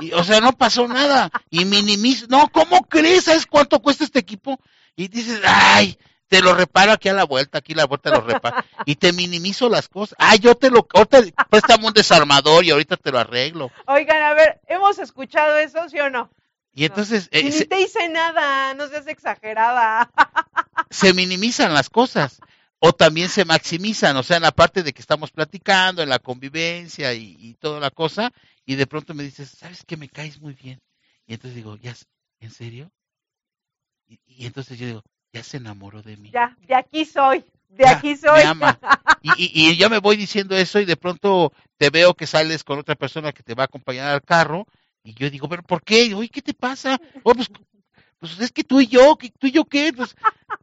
y, 0.00 0.12
o 0.12 0.24
sea, 0.24 0.40
no 0.40 0.52
pasó 0.52 0.88
nada, 0.88 1.30
y 1.50 1.66
minimizo, 1.66 2.26
no, 2.28 2.48
¿cómo 2.48 2.80
crees? 2.88 3.24
¿Sabes 3.24 3.44
cuánto 3.44 3.80
cuesta 3.80 4.04
este 4.04 4.18
equipo? 4.18 4.58
Y 4.96 5.08
dices, 5.08 5.40
ay, 5.44 5.98
te 6.28 6.42
lo 6.42 6.54
reparo 6.54 6.92
aquí 6.92 7.08
a 7.08 7.14
la 7.14 7.24
vuelta, 7.24 7.58
aquí 7.58 7.72
a 7.72 7.76
la 7.76 7.86
vuelta 7.86 8.10
lo 8.10 8.20
reparo, 8.20 8.64
y 8.84 8.96
te 8.96 9.12
minimizo 9.12 9.68
las 9.68 9.88
cosas, 9.88 10.16
ay, 10.18 10.38
yo 10.38 10.54
te 10.54 10.70
lo, 10.70 10.86
ahorita 10.94 11.22
préstame 11.50 11.86
un 11.86 11.92
desarmador 11.92 12.64
y 12.64 12.70
ahorita 12.70 12.96
te 12.96 13.10
lo 13.10 13.18
arreglo. 13.18 13.70
Oigan, 13.86 14.22
a 14.22 14.34
ver, 14.34 14.60
¿hemos 14.66 14.98
escuchado 14.98 15.56
eso, 15.56 15.88
sí 15.88 15.98
o 15.98 16.10
no? 16.10 16.30
Y 16.72 16.84
entonces... 16.84 17.28
Eh, 17.32 17.42
ni 17.42 17.50
te 17.50 17.80
hice 17.80 18.08
nada, 18.08 18.74
no 18.74 18.86
seas 18.88 19.06
exagerada. 19.08 20.10
Se 20.90 21.12
minimizan 21.12 21.74
las 21.74 21.90
cosas 21.90 22.40
o 22.80 22.92
también 22.92 23.28
se 23.28 23.44
maximizan, 23.44 24.16
o 24.16 24.22
sea, 24.22 24.36
en 24.36 24.44
la 24.44 24.52
parte 24.52 24.82
de 24.82 24.92
que 24.92 25.00
estamos 25.00 25.30
platicando, 25.32 26.02
en 26.02 26.08
la 26.08 26.18
convivencia 26.18 27.12
y, 27.14 27.54
toda 27.54 27.80
la 27.80 27.90
cosa, 27.90 28.32
y 28.64 28.76
de 28.76 28.86
pronto 28.86 29.14
me 29.14 29.24
dices, 29.24 29.50
¿sabes 29.50 29.84
que 29.84 29.96
me 29.96 30.08
caes 30.08 30.40
muy 30.40 30.54
bien? 30.54 30.80
Y 31.26 31.34
entonces 31.34 31.56
digo, 31.56 31.76
¿ya, 31.76 31.94
¿en 32.40 32.50
serio? 32.50 32.92
Y, 34.06 34.46
entonces 34.46 34.78
yo 34.78 34.86
digo, 34.86 35.04
ya 35.32 35.42
se 35.42 35.58
enamoró 35.58 36.02
de 36.02 36.16
mí. 36.16 36.30
Ya, 36.30 36.56
de 36.66 36.74
aquí 36.74 37.04
soy, 37.04 37.44
de 37.68 37.86
aquí 37.86 38.16
soy. 38.16 38.42
Me 38.42 38.44
ama. 38.44 38.78
Y, 39.36 39.70
y, 39.70 39.76
yo 39.76 39.90
me 39.90 39.98
voy 39.98 40.16
diciendo 40.16 40.56
eso 40.56 40.78
y 40.78 40.84
de 40.84 40.96
pronto 40.96 41.52
te 41.76 41.90
veo 41.90 42.14
que 42.14 42.28
sales 42.28 42.62
con 42.62 42.78
otra 42.78 42.94
persona 42.94 43.32
que 43.32 43.42
te 43.42 43.54
va 43.54 43.64
a 43.64 43.66
acompañar 43.66 44.08
al 44.10 44.22
carro 44.22 44.64
y 45.02 45.14
yo 45.14 45.28
digo, 45.30 45.48
pero 45.48 45.62
¿por 45.62 45.82
qué? 45.82 46.14
Oye, 46.14 46.28
¿qué 46.28 46.42
te 46.42 46.54
pasa? 46.54 47.00
Oh, 47.22 47.34
pues, 47.34 47.50
pues 48.18 48.38
es 48.38 48.52
que 48.52 48.62
tú 48.62 48.80
y 48.80 48.86
yo, 48.86 49.16
¿tú 49.38 49.46
y 49.46 49.52
yo 49.52 49.64
qué? 49.64 49.92
Pues, 49.92 50.14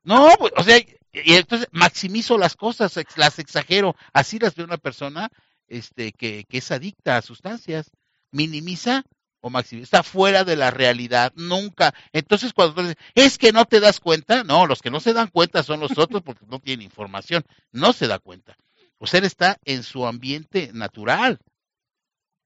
no, 0.04 0.30
pues, 0.39 0.54
o 0.56 0.63
sea, 0.63 0.78
y 0.78 1.34
entonces 1.34 1.67
maximizo 1.71 2.38
las 2.38 2.56
cosas, 2.56 2.97
las 3.15 3.39
exagero, 3.39 3.95
así 4.13 4.39
las 4.39 4.56
ve 4.56 4.63
una 4.63 4.78
persona 4.78 5.30
este, 5.67 6.12
que, 6.12 6.45
que 6.47 6.60
es 6.60 6.71
adicta 6.71 7.17
a 7.17 7.21
sustancias, 7.21 7.91
minimiza 8.32 9.04
o 9.45 9.60
está 9.60 10.01
fuera 10.01 10.43
de 10.43 10.55
la 10.55 10.71
realidad, 10.71 11.31
nunca. 11.36 11.93
Entonces 12.13 12.51
cuando 12.51 12.73
tú 12.73 12.81
dices, 12.81 12.97
es 13.13 13.38
que 13.38 13.51
no 13.51 13.65
te 13.65 13.79
das 13.79 13.99
cuenta, 13.99 14.43
no, 14.43 14.65
los 14.65 14.81
que 14.81 14.89
no 14.89 14.99
se 14.99 15.13
dan 15.13 15.27
cuenta 15.27 15.62
son 15.62 15.79
los 15.79 15.95
otros 15.99 16.23
porque 16.23 16.47
no 16.47 16.60
tienen 16.60 16.84
información, 16.84 17.43
no 17.71 17.93
se 17.93 18.08
da 18.08 18.17
cuenta. 18.17 18.58
O 18.97 19.05
sea, 19.05 19.19
él 19.19 19.25
está 19.25 19.58
en 19.63 19.84
su 19.84 20.08
ambiente 20.08 20.71
natural. 20.73 21.38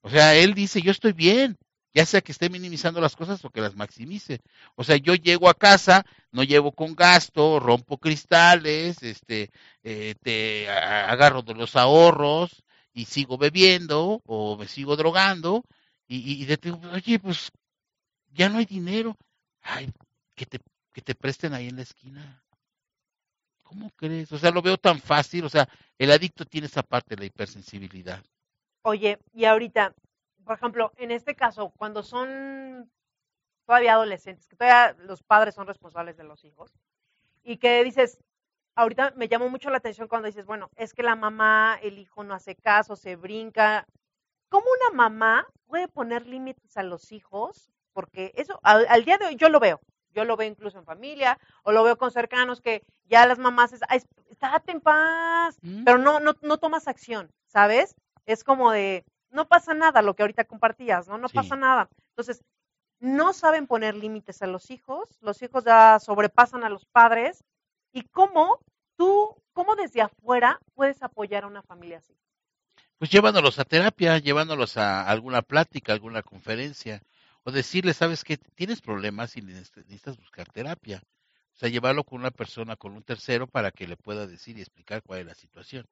O 0.02 0.10
sea, 0.10 0.36
él 0.36 0.54
dice, 0.54 0.82
yo 0.82 0.92
estoy 0.92 1.14
bien, 1.14 1.58
ya 1.94 2.06
sea 2.06 2.20
que 2.20 2.34
esté 2.34 2.50
minimizando 2.50 3.00
las 3.00 3.16
cosas 3.16 3.46
o 3.46 3.50
que 3.50 3.62
las 3.62 3.76
maximice. 3.78 4.42
O 4.76 4.84
sea, 4.84 4.98
yo 4.98 5.16
llego 5.16 5.48
a 5.48 5.54
casa, 5.54 6.06
no 6.34 6.44
llevo 6.44 6.74
con 6.74 6.96
gasto, 6.96 7.62
rompo 7.62 7.98
cristales, 7.98 9.02
este, 9.04 9.52
eh, 9.84 10.16
te 10.22 10.70
agarro 10.70 11.44
de 11.44 11.54
los 11.54 11.78
ahorros 11.78 12.62
y 12.94 13.06
sigo 13.06 13.38
bebiendo 13.38 14.22
o 14.26 14.58
me 14.58 14.68
sigo 14.68 14.98
drogando 14.98 15.64
y, 16.10 16.42
y 16.42 16.46
de 16.46 16.72
oye, 16.92 17.20
pues 17.20 17.52
ya 18.34 18.50
no 18.50 18.58
hay 18.58 18.66
dinero. 18.66 19.16
Ay, 19.62 19.92
que 20.36 20.46
te, 20.46 20.60
que 20.92 21.02
te 21.02 21.14
presten 21.14 21.54
ahí 21.54 21.68
en 21.68 21.76
la 21.76 21.84
esquina. 21.84 22.44
¿Cómo 23.62 23.92
crees? 23.92 24.32
O 24.32 24.40
sea, 24.40 24.50
lo 24.50 24.64
veo 24.64 24.78
tan 24.78 25.00
fácil. 25.00 25.46
O 25.46 25.50
sea, 25.50 25.70
el 26.00 26.12
adicto 26.12 26.46
tiene 26.46 26.66
esa 26.66 26.82
parte 26.82 27.16
de 27.16 27.22
la 27.22 27.26
hipersensibilidad. 27.26 28.24
Oye, 28.82 29.20
y 29.34 29.46
ahorita, 29.46 29.94
por 30.44 30.56
ejemplo, 30.56 30.92
en 30.98 31.12
este 31.12 31.36
caso, 31.36 31.72
cuando 31.78 32.02
son 32.02 32.92
todavía 33.68 33.94
adolescentes, 33.94 34.48
que 34.48 34.56
todavía 34.56 34.96
los 35.04 35.22
padres 35.22 35.54
son 35.54 35.68
responsables 35.68 36.18
de 36.18 36.24
los 36.24 36.44
hijos, 36.44 36.74
y 37.44 37.58
que 37.58 37.84
dices, 37.84 38.18
ahorita 38.74 39.14
me 39.16 39.28
llamó 39.28 39.48
mucho 39.50 39.70
la 39.70 39.78
atención 39.78 40.08
cuando 40.08 40.26
dices, 40.26 40.48
bueno, 40.48 40.72
es 40.76 40.96
que 40.96 41.04
la 41.04 41.16
mamá, 41.16 41.78
el 41.84 42.00
hijo 42.00 42.24
no 42.24 42.34
hace 42.34 42.56
caso, 42.56 42.96
se 42.96 43.16
brinca. 43.16 43.86
¿Cómo 44.50 44.66
una 44.80 44.98
mamá 44.98 45.46
puede 45.70 45.88
poner 45.88 46.26
límites 46.26 46.76
a 46.76 46.84
los 46.84 47.12
hijos? 47.12 47.72
Porque 47.94 48.34
eso, 48.36 48.60
al, 48.64 49.06
día 49.06 49.18
de 49.18 49.28
hoy, 49.28 49.36
yo 49.36 49.50
lo 49.50 49.60
veo. 49.60 49.80
Yo 50.12 50.26
lo 50.26 50.36
veo 50.36 50.50
incluso 50.50 50.80
en 50.80 50.86
familia, 50.86 51.38
o 51.64 51.72
lo 51.72 51.84
veo 51.84 51.98
con 51.98 52.12
cercanos 52.12 52.62
que 52.62 52.84
ya 53.06 53.28
las 53.28 53.38
mamás 53.38 53.74
es, 53.74 53.82
estate 54.32 54.72
en 54.72 54.82
paz, 54.82 55.60
mm. 55.62 55.84
pero 55.84 56.00
no, 56.00 56.20
no, 56.20 56.36
no 56.42 56.58
tomas 56.58 56.88
acción, 56.88 57.32
¿sabes? 57.46 57.96
Es 58.26 58.44
como 58.44 58.72
de, 58.72 59.06
no 59.30 59.48
pasa 59.48 59.76
nada 59.76 60.02
lo 60.02 60.16
que 60.16 60.24
ahorita 60.24 60.46
compartías, 60.46 61.08
¿no? 61.08 61.20
No 61.20 61.30
pasa 61.30 61.56
nada. 61.56 61.90
Entonces, 62.10 62.44
no 63.00 63.34
saben 63.34 63.68
poner 63.68 63.96
límites 63.96 64.42
a 64.42 64.48
los 64.48 64.72
hijos, 64.72 65.18
los 65.22 65.42
hijos 65.44 65.64
ya 65.64 66.00
sobrepasan 66.00 66.64
a 66.64 66.70
los 66.70 66.86
padres. 66.86 67.44
¿Y 67.92 68.04
cómo 68.04 68.60
tú, 68.98 69.36
cómo 69.54 69.76
desde 69.76 70.02
afuera 70.02 70.60
puedes 70.74 71.02
apoyar 71.04 71.44
a 71.44 71.48
una 71.48 71.62
familia 71.62 72.00
así? 72.00 72.18
Pues 73.00 73.12
llevándolos 73.12 73.58
a 73.60 73.64
terapia, 73.64 74.18
llevándolos 74.18 74.76
a 74.76 75.08
alguna 75.10 75.42
plática, 75.42 75.94
alguna 75.94 76.22
conferencia, 76.22 77.02
o 77.44 77.52
decirles, 77.52 77.96
sabes 77.96 78.26
que 78.26 78.36
tienes 78.38 78.82
problemas 78.82 79.38
y 79.38 79.42
necesitas 79.42 80.18
buscar 80.18 80.50
terapia. 80.50 81.02
O 81.56 81.58
sea, 81.58 81.70
llevarlo 81.70 82.04
con 82.04 82.20
una 82.20 82.32
persona, 82.32 82.76
con 82.76 82.92
un 82.94 83.04
tercero, 83.04 83.48
para 83.48 83.72
que 83.72 83.88
le 83.88 83.96
pueda 83.96 84.28
decir 84.28 84.58
y 84.58 84.62
explicar 84.62 85.02
cuál 85.02 85.22
es 85.22 85.26
la 85.28 85.36
situación. 85.36 85.86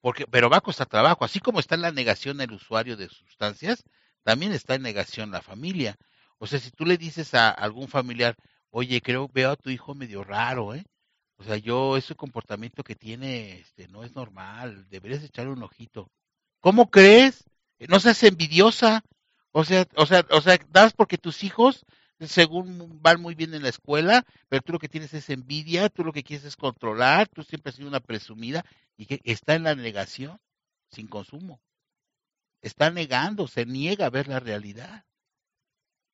Porque, 0.00 0.26
pero 0.26 0.48
va 0.48 0.56
a 0.56 0.62
costar 0.62 0.86
trabajo. 0.86 1.26
Así 1.26 1.38
como 1.38 1.60
está 1.60 1.74
en 1.74 1.82
la 1.82 1.92
negación 1.92 2.40
el 2.40 2.52
usuario 2.52 2.96
de 2.96 3.10
sustancias, 3.10 3.84
también 4.22 4.52
está 4.52 4.74
en 4.74 4.82
negación 4.82 5.30
la 5.30 5.42
familia. 5.42 5.96
O 6.38 6.46
sea, 6.46 6.60
si 6.60 6.70
tú 6.70 6.86
le 6.86 6.96
dices 6.96 7.34
a 7.34 7.50
algún 7.50 7.88
familiar, 7.88 8.36
oye, 8.70 9.02
creo, 9.02 9.28
veo 9.28 9.50
a 9.50 9.56
tu 9.56 9.68
hijo 9.68 9.94
medio 9.94 10.24
raro, 10.24 10.74
¿eh? 10.74 10.86
O 11.38 11.44
sea, 11.44 11.56
yo, 11.56 11.96
ese 11.96 12.14
comportamiento 12.14 12.82
que 12.82 12.96
tiene, 12.96 13.60
este, 13.60 13.88
no 13.88 14.04
es 14.04 14.14
normal, 14.14 14.88
deberías 14.88 15.22
echarle 15.22 15.52
un 15.52 15.62
ojito. 15.62 16.10
¿Cómo 16.60 16.90
crees? 16.90 17.44
No 17.88 18.00
seas 18.00 18.22
envidiosa. 18.24 19.04
O 19.52 19.64
sea, 19.64 19.86
o 19.96 20.04
sea, 20.04 20.26
o 20.30 20.40
sea, 20.40 20.58
das 20.70 20.92
porque 20.92 21.16
tus 21.16 21.44
hijos 21.44 21.84
según 22.26 23.00
van 23.00 23.20
muy 23.20 23.34
bien 23.34 23.54
en 23.54 23.62
la 23.62 23.68
escuela, 23.68 24.24
pero 24.48 24.62
tú 24.62 24.72
lo 24.72 24.78
que 24.78 24.88
tienes 24.88 25.14
es 25.14 25.30
envidia, 25.30 25.88
tú 25.88 26.04
lo 26.04 26.12
que 26.12 26.24
quieres 26.24 26.44
es 26.44 26.56
controlar, 26.56 27.28
tú 27.28 27.44
siempre 27.44 27.70
has 27.70 27.76
sido 27.76 27.88
una 27.88 28.00
presumida 28.00 28.64
y 28.96 29.06
que 29.06 29.20
está 29.24 29.54
en 29.54 29.62
la 29.62 29.74
negación, 29.74 30.40
sin 30.90 31.06
consumo. 31.06 31.60
Está 32.60 32.90
negando, 32.90 33.46
se 33.46 33.66
niega 33.66 34.06
a 34.06 34.10
ver 34.10 34.26
la 34.26 34.40
realidad. 34.40 35.04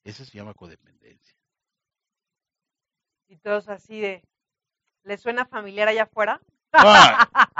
Eso 0.04 0.24
se 0.26 0.36
llama 0.36 0.52
codependencia. 0.52 1.34
Y 3.26 3.38
todos 3.38 3.68
así 3.68 4.00
de, 4.00 4.22
¿le 5.04 5.16
suena 5.16 5.44
familiar 5.46 5.88
allá 5.88 6.04
afuera? 6.04 6.40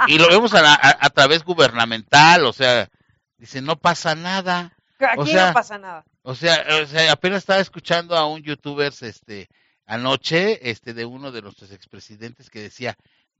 y 0.07 0.17
lo 0.17 0.27
vemos 0.27 0.53
a, 0.53 1.05
a, 1.05 1.09
través 1.09 1.43
gubernamental, 1.43 2.45
o 2.45 2.51
sea, 2.51 2.89
dice, 3.37 3.61
no 3.61 3.77
pasa 3.77 4.13
nada. 4.13 4.75
Aquí 4.99 5.33
no 5.33 5.53
pasa 5.53 5.77
nada. 5.77 6.03
O 6.21 6.35
sea, 6.35 6.65
o 6.81 6.85
sea, 6.85 7.11
apenas 7.11 7.39
estaba 7.39 7.59
escuchando 7.59 8.15
a 8.17 8.25
un 8.27 8.41
youtuber 8.41 8.91
este 9.01 9.47
anoche, 9.85 10.69
este 10.69 10.93
de 10.93 11.05
uno 11.05 11.31
de 11.31 11.41
nuestros 11.41 11.71
expresidentes 11.71 12.49
que 12.49 12.61
decía, 12.61 12.97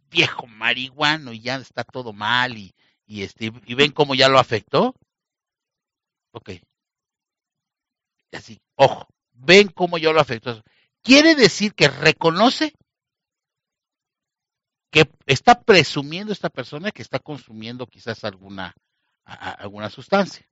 viejo 0.09 0.47
marihuano 0.47 1.33
y 1.33 1.41
ya 1.41 1.55
está 1.55 1.83
todo 1.83 2.13
mal 2.13 2.57
y, 2.57 2.73
y, 3.05 3.23
este, 3.23 3.51
y 3.65 3.73
ven 3.73 3.91
cómo 3.91 4.15
ya 4.15 4.29
lo 4.29 4.39
afectó. 4.39 4.95
Ok. 6.31 6.51
Así, 8.31 8.61
ojo, 8.75 9.07
ven 9.33 9.69
cómo 9.69 9.97
ya 9.97 10.11
lo 10.11 10.19
afectó. 10.19 10.63
Quiere 11.01 11.35
decir 11.35 11.73
que 11.73 11.87
reconoce 11.87 12.73
que 14.95 15.09
está 15.25 15.59
presumiendo 15.59 16.31
esta 16.31 16.49
persona 16.49 16.89
que 16.89 17.01
está 17.01 17.19
consumiendo 17.19 17.85
quizás 17.85 18.23
alguna, 18.23 18.73
alguna 19.25 19.89
sustancia. 19.89 20.47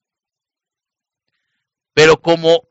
Pero 1.93 2.19
como, 2.19 2.67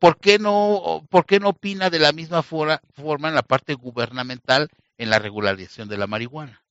¿por 0.00 0.18
qué 0.18 0.40
no, 0.40 1.06
por 1.08 1.24
qué 1.24 1.38
no 1.38 1.50
opina 1.50 1.88
de 1.88 2.00
la 2.00 2.10
misma 2.10 2.42
forma, 2.42 2.82
forma 2.94 3.28
en 3.28 3.36
la 3.36 3.44
parte 3.44 3.74
gubernamental 3.74 4.68
en 4.98 5.10
la 5.10 5.20
regularización 5.20 5.88
de 5.88 5.98
la 5.98 6.08
marihuana? 6.08 6.64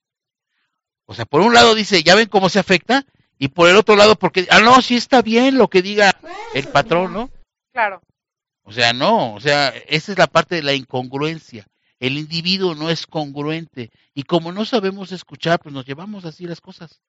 O 1.05 1.13
sea, 1.13 1.23
por 1.23 1.39
un 1.39 1.53
lado 1.53 1.73
dice, 1.73 2.03
ya 2.03 2.15
ven 2.15 2.27
cómo 2.27 2.49
se 2.49 2.59
afecta, 2.59 3.05
y 3.37 3.47
por 3.47 3.69
el 3.69 3.77
otro 3.77 3.95
lado, 3.95 4.17
porque, 4.17 4.45
ah, 4.49 4.59
no, 4.59 4.81
sí 4.81 4.97
está 4.97 5.21
bien 5.21 5.57
lo 5.57 5.69
que 5.69 5.81
diga 5.81 6.19
el 6.53 6.67
patrón, 6.67 7.13
¿no? 7.13 7.29
Claro. 7.71 8.01
O 8.63 8.73
sea, 8.73 8.91
no, 8.91 9.35
o 9.35 9.39
sea, 9.39 9.69
esa 9.69 10.11
es 10.11 10.17
la 10.17 10.27
parte 10.27 10.55
de 10.55 10.63
la 10.63 10.73
incongruencia. 10.73 11.65
El 11.99 12.17
individuo 12.17 12.75
no 12.75 12.89
es 12.89 13.05
congruente 13.05 13.91
y 14.13 14.23
como 14.23 14.51
no 14.51 14.65
sabemos 14.65 15.12
escuchar, 15.12 15.59
pues 15.59 15.73
nos 15.73 15.85
llevamos 15.85 16.25
así 16.25 16.45
las 16.45 16.62
cosas. 16.62 17.01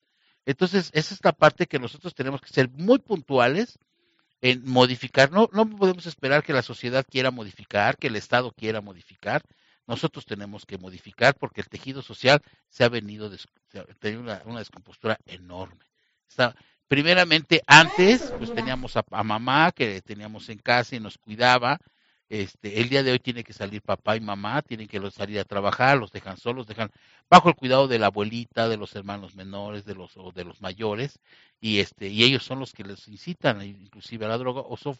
Entonces, 0.47 0.91
esa 0.95 1.15
es 1.15 1.21
la 1.23 1.33
parte 1.33 1.67
que 1.67 1.79
nosotros 1.79 2.15
tenemos 2.15 2.41
que 2.41 2.49
ser 2.49 2.69
muy 2.71 2.99
puntuales 2.99 3.79
en 4.41 4.65
modificar. 4.65 5.31
No, 5.31 5.49
no 5.53 5.69
podemos 5.69 6.07
esperar 6.07 6.43
que 6.43 6.53
la 6.53 6.63
sociedad 6.63 7.07
quiera 7.09 7.31
modificar, 7.31 7.97
que 7.97 8.09
el 8.09 8.17
Estado 8.17 8.53
quiera 8.53 8.81
modificar. 8.81 9.43
Nosotros 9.87 10.25
tenemos 10.25 10.67
que 10.67 10.79
modificar 10.79 11.35
porque 11.35 11.61
el 11.61 11.69
tejido 11.69 12.03
social 12.03 12.41
se 12.69 12.85
ha 12.85 12.89
venido, 12.89 13.31
teniendo 13.99 14.25
una, 14.25 14.43
una 14.45 14.61
descompostura 14.61 15.19
enorme. 15.27 15.85
Primeramente, 16.89 17.63
antes, 17.67 18.33
pues 18.39 18.53
teníamos 18.55 18.97
a, 18.97 19.05
a, 19.11 19.23
mamá 19.23 19.71
que 19.73 20.01
teníamos 20.03 20.49
en 20.49 20.59
casa 20.59 20.97
y 20.97 21.01
nos 21.01 21.19
cuidaba, 21.19 21.79
este, 22.31 22.81
el 22.81 22.89
día 22.89 23.03
de 23.03 23.11
hoy 23.11 23.19
tiene 23.19 23.43
que 23.43 23.53
salir 23.53 23.83
papá 23.83 24.17
y 24.17 24.21
mamá, 24.21 24.63
tienen 24.63 24.87
que 24.87 25.01
salir 25.11 25.41
a 25.41 25.45
trabajar, 25.45 25.99
los 25.99 26.13
dejan 26.13 26.37
solos, 26.37 26.69
dejan 26.69 26.93
bajo 27.29 27.49
el 27.49 27.57
cuidado 27.57 27.89
de 27.89 27.99
la 27.99 28.07
abuelita, 28.07 28.69
de 28.69 28.77
los 28.77 28.95
hermanos 28.95 29.35
menores, 29.35 29.85
de 29.85 29.97
los 29.97 30.17
o 30.17 30.31
de 30.31 30.45
los 30.45 30.61
mayores, 30.61 31.19
y 31.61 31.81
este, 31.81 32.09
y 32.09 32.23
ellos 32.23 32.45
son 32.45 32.61
los 32.61 32.73
que 32.73 32.85
les 32.85 33.09
incitan 33.09 33.61
inclusive 33.63 34.27
a 34.27 34.29
la 34.29 34.39
droga 34.39 34.61
o 34.61 34.77
son 34.77 34.97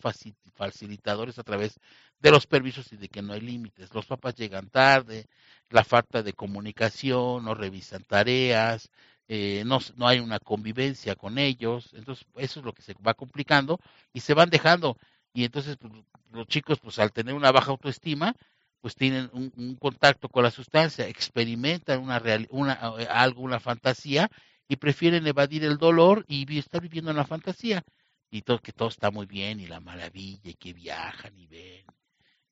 facilitadores 0.55 1.39
a 1.39 1.45
través 1.45 1.79
de 2.19 2.31
los 2.33 2.49
permisos 2.49 2.93
y 2.93 2.97
de 2.97 3.09
que 3.09 3.23
no 3.23 3.33
hay 3.33 3.41
límites. 3.41 3.95
Los 3.95 4.07
papás 4.07 4.35
llegan 4.35 4.69
tarde, 4.69 5.27
la 5.71 5.85
falta 5.85 6.25
de 6.25 6.33
comunicación, 6.33 7.45
no 7.45 7.55
revisan 7.55 8.03
tareas, 8.03 8.91
eh, 9.29 9.63
no, 9.65 9.79
no 9.95 10.09
hay 10.09 10.19
una 10.19 10.41
convivencia 10.41 11.15
con 11.15 11.39
ellos, 11.39 11.91
entonces 11.95 12.27
eso 12.37 12.59
es 12.59 12.67
lo 12.67 12.73
que 12.73 12.83
se 12.83 12.95
va 12.95 13.15
complicando 13.15 13.79
y 14.13 14.21
se 14.21 14.35
van 14.35 14.51
dejando 14.51 14.97
y 15.33 15.45
entonces 15.45 15.77
pues, 15.77 15.93
los 16.33 16.47
chicos, 16.47 16.79
pues 16.81 16.99
al 16.99 17.13
tener 17.13 17.35
una 17.35 17.53
baja 17.53 17.71
autoestima, 17.71 18.35
pues 18.81 18.95
tienen 18.95 19.31
un, 19.33 19.77
contacto 19.77 20.29
con 20.29 20.43
la 20.43 20.51
sustancia, 20.51 21.07
experimentan 21.07 22.01
una, 22.01 22.19
real, 22.19 22.47
una 22.51 22.79
eh, 22.99 23.07
algo, 23.11 23.43
una 23.43 23.61
fantasía 23.61 24.31
y 24.69 24.77
prefieren 24.77 25.27
evadir 25.27 25.65
el 25.65 25.77
dolor 25.77 26.25
y 26.29 26.59
estar 26.59 26.81
viviendo 26.81 27.11
en 27.11 27.17
la 27.17 27.27
fantasía 27.27 27.83
y 28.31 28.43
todo 28.43 28.61
que 28.61 28.73
todo 28.73 28.89
está 28.89 29.11
muy 29.11 29.27
bien 29.27 29.61
y 29.61 29.67
la 29.67 29.81
maravilla 29.81 30.51
y 30.51 30.55
que 30.55 30.73
viajan 30.73 31.37
y 31.37 31.47
ven 31.47 31.85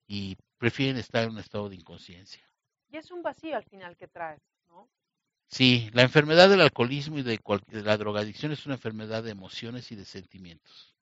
y 0.07 0.37
prefieren 0.59 0.97
estar 0.97 1.25
en 1.25 1.31
un 1.31 1.39
estado 1.39 1.69
de 1.69 1.77
inconsciencia. 1.77 2.43
Y 2.91 2.97
es 2.97 3.11
un 3.11 3.23
vacío 3.23 3.57
al 3.57 3.65
final 3.65 3.97
que 3.97 4.09
trae, 4.09 4.39
¿no? 4.69 4.89
Sí, 5.47 5.89
la 5.93 6.03
enfermedad 6.03 6.49
del 6.49 6.63
alcoholismo 6.63 7.19
y 7.19 7.23
de, 7.23 7.39
de 7.69 7.83
la 7.83 7.97
drogadicción 7.97 8.53
es 8.53 8.67
una 8.67 8.75
enfermedad 8.75 9.23
de 9.23 9.31
emociones 9.31 9.93
y 9.93 9.97
de 9.97 10.05
sentimientos. 10.05 10.98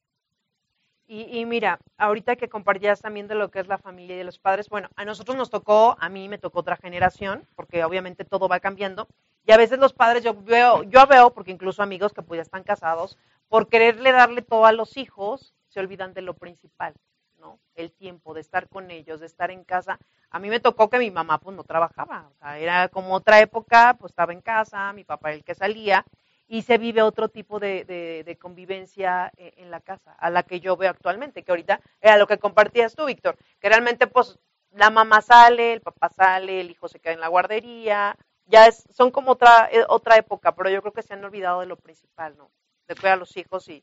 Y, 1.09 1.38
y, 1.38 1.47
mira, 1.47 1.79
ahorita 1.99 2.35
que 2.35 2.49
compartías 2.49 3.01
también 3.01 3.29
de 3.29 3.37
lo 3.37 3.51
que 3.51 3.61
es 3.61 3.69
la 3.69 3.79
familia 3.79 4.16
y 4.16 4.19
de 4.19 4.25
los 4.25 4.40
padres, 4.40 4.69
bueno, 4.69 4.88
a 4.97 5.05
nosotros 5.05 5.37
nos 5.37 5.51
tocó, 5.51 5.97
a 6.01 6.09
mí 6.09 6.29
me 6.29 6.38
tocó 6.38 6.61
otra 6.61 6.77
generación, 6.77 7.47
porque 7.55 7.85
obviamente 7.85 8.25
todo 8.25 8.49
va 8.49 8.59
cambiando, 8.59 9.07
y 9.47 9.53
a 9.53 9.57
veces 9.57 9.79
los 9.79 9.92
padres, 9.92 10.25
yo 10.25 10.35
veo, 10.35 10.83
yo 10.83 11.07
veo, 11.07 11.33
porque 11.33 11.53
incluso 11.53 11.81
amigos 11.81 12.12
que 12.12 12.23
pues 12.23 12.38
ya 12.38 12.42
están 12.42 12.64
casados, 12.64 13.16
por 13.49 13.69
quererle 13.69 14.11
darle 14.11 14.42
todo 14.42 14.66
a 14.66 14.73
los 14.73 14.97
hijos, 14.97 15.55
se 15.69 15.79
olvidan 15.79 16.12
de 16.12 16.23
lo 16.23 16.35
principal, 16.35 16.95
¿no? 17.38 17.61
El 17.77 17.92
tiempo 17.92 18.35
de 18.35 18.40
estar 18.40 18.69
con 18.69 18.90
ellos, 18.90 19.21
de 19.21 19.27
estar 19.27 19.53
en 19.53 19.62
casa. 19.62 20.01
A 20.31 20.40
mí 20.40 20.49
me 20.49 20.59
tocó 20.59 20.90
que 20.90 20.99
mi 20.99 21.12
mamá 21.12 21.38
pues 21.38 21.55
no 21.55 21.62
trabajaba, 21.62 22.29
o 22.33 22.35
sea, 22.35 22.59
era 22.59 22.88
como 22.88 23.14
otra 23.14 23.38
época, 23.40 23.97
pues 24.01 24.11
estaba 24.11 24.33
en 24.33 24.40
casa, 24.40 24.92
mi 24.92 25.05
papá 25.05 25.33
el 25.33 25.45
que 25.45 25.55
salía, 25.55 26.05
y 26.49 26.63
se 26.63 26.79
vive 26.79 27.03
otro 27.03 27.29
tipo 27.29 27.59
de, 27.59 27.85
de, 27.85 28.39
convivencia 28.39 29.33
eh, 29.37 29.55
en 29.57 29.71
la 29.71 29.81
casa, 29.81 30.13
a 30.13 30.31
la 30.31 30.45
que 30.45 30.61
yo 30.61 30.77
veo 30.77 30.91
actualmente, 30.91 31.43
que 31.43 31.53
ahorita 31.53 31.81
era 32.01 32.17
lo 32.17 32.27
que 32.27 32.39
compartías 32.39 32.95
tú, 32.95 33.07
Víctor, 33.07 33.37
que 33.61 33.69
realmente 33.69 34.07
pues 34.07 34.39
la 34.71 34.91
mamá 34.91 35.23
sale, 35.23 35.73
el 35.73 35.81
papá 35.81 36.09
sale, 36.11 36.61
el 36.61 36.71
hijo 36.71 36.89
se 36.89 37.01
queda 37.01 37.15
en 37.15 37.21
la 37.21 37.29
guardería, 37.29 38.17
ya 38.47 38.67
es, 38.67 38.85
son 38.95 39.11
como 39.11 39.33
otra, 39.33 39.69
eh, 39.73 39.85
otra 39.89 40.17
época, 40.17 40.55
pero 40.55 40.71
yo 40.71 40.81
creo 40.83 40.93
que 40.93 41.03
se 41.03 41.15
han 41.15 41.25
olvidado 41.25 41.61
de 41.61 41.67
lo 41.67 41.77
principal, 41.77 42.37
¿no? 42.37 42.51
De 42.87 42.95
cuidar 42.95 43.15
a 43.15 43.17
los 43.17 43.37
hijos 43.37 43.69
y... 43.69 43.83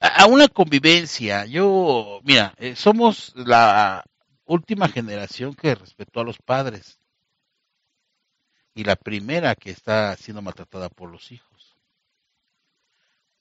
A 0.00 0.26
una 0.26 0.48
convivencia, 0.48 1.44
yo, 1.44 2.20
mira, 2.24 2.54
eh, 2.56 2.74
somos 2.74 3.34
la 3.36 4.02
última 4.46 4.88
generación 4.88 5.54
que 5.54 5.74
respetó 5.74 6.20
a 6.20 6.24
los 6.24 6.38
padres 6.38 6.98
y 8.74 8.84
la 8.84 8.96
primera 8.96 9.54
que 9.54 9.70
está 9.70 10.16
siendo 10.16 10.42
maltratada 10.42 10.88
por 10.88 11.10
los 11.10 11.32
hijos. 11.32 11.69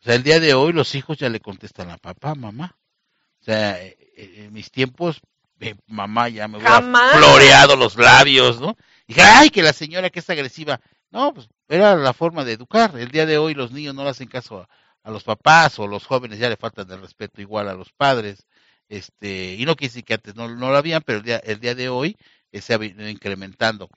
O 0.02 0.06
sea, 0.06 0.16
el 0.16 0.24
día 0.24 0.40
de 0.40 0.54
hoy 0.54 0.74
los 0.74 0.96
hijos 0.96 1.18
ya 1.18 1.30
le 1.30 1.40
contestan 1.40 1.90
a 1.90 1.98
papá, 1.98 2.36
mamá. 2.36 2.78
O 3.42 3.44
sea, 3.44 3.82
eh, 3.82 3.98
eh, 4.16 4.46
en 4.46 4.54
mis 4.54 4.72
tiempos, 4.72 5.22
eh, 5.60 5.76
mamá 5.88 6.30
ya 6.30 6.48
me 6.48 6.58
hubiera 6.58 6.82
floreado 6.82 7.76
los 7.76 7.98
labios, 7.98 8.62
¿no? 8.62 8.78
Y 9.08 9.14
dije, 9.14 9.22
ay, 9.22 9.50
que 9.50 9.62
la 9.62 9.74
señora 9.74 10.10
que 10.10 10.20
es 10.20 10.30
agresiva. 10.30 10.80
No, 11.12 11.34
pues 11.34 11.48
era 11.68 11.96
la 11.96 12.14
forma 12.14 12.46
de 12.46 12.54
educar. 12.54 12.98
El 12.98 13.10
día 13.10 13.26
de 13.26 13.38
hoy 13.38 13.54
los 13.54 13.72
niños 13.72 13.96
no 13.96 14.04
le 14.04 14.12
hacen 14.12 14.28
caso 14.28 14.68
a, 15.04 15.12
los 15.12 15.24
papás 15.24 15.80
o 15.80 15.88
los 15.88 16.06
jóvenes 16.06 16.38
ya 16.38 16.50
le 16.50 16.56
faltan 16.56 16.90
el 16.92 17.02
respeto 17.02 17.42
igual 17.42 17.68
a 17.68 17.74
los 17.74 17.92
padres. 17.92 18.46
Este, 18.88 19.56
y 19.56 19.66
no 19.66 19.76
decir 19.76 20.04
que 20.04 20.14
antes 20.16 20.36
no, 20.36 20.48
no 20.48 20.70
lo 20.70 20.78
habían, 20.78 21.02
pero 21.02 21.20
el 21.20 21.24
día, 21.24 21.38
el 21.38 21.60
día 21.60 21.76
de 21.76 21.90
hoy 21.90 22.16
se 22.54 22.74
ha 22.74 22.78
venido 22.78 23.10
incrementando. 23.10 23.90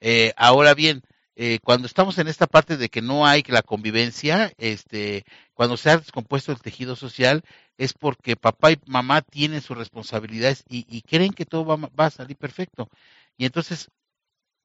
Eh, 0.00 0.32
ahora 0.36 0.74
bien, 0.74 1.02
eh, 1.42 1.58
cuando 1.64 1.86
estamos 1.86 2.18
en 2.18 2.28
esta 2.28 2.46
parte 2.46 2.76
de 2.76 2.90
que 2.90 3.00
no 3.00 3.26
hay 3.26 3.42
la 3.46 3.62
convivencia, 3.62 4.52
este, 4.58 5.24
cuando 5.54 5.78
se 5.78 5.88
ha 5.88 5.96
descompuesto 5.96 6.52
el 6.52 6.60
tejido 6.60 6.96
social, 6.96 7.42
es 7.78 7.94
porque 7.94 8.36
papá 8.36 8.72
y 8.72 8.78
mamá 8.84 9.22
tienen 9.22 9.62
sus 9.62 9.78
responsabilidades 9.78 10.64
y, 10.68 11.00
creen 11.00 11.32
que 11.32 11.46
todo 11.46 11.64
va, 11.64 11.90
a 11.96 12.10
salir 12.10 12.36
perfecto. 12.36 12.90
Y 13.38 13.46
entonces 13.46 13.88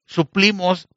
suplimos 0.05 0.89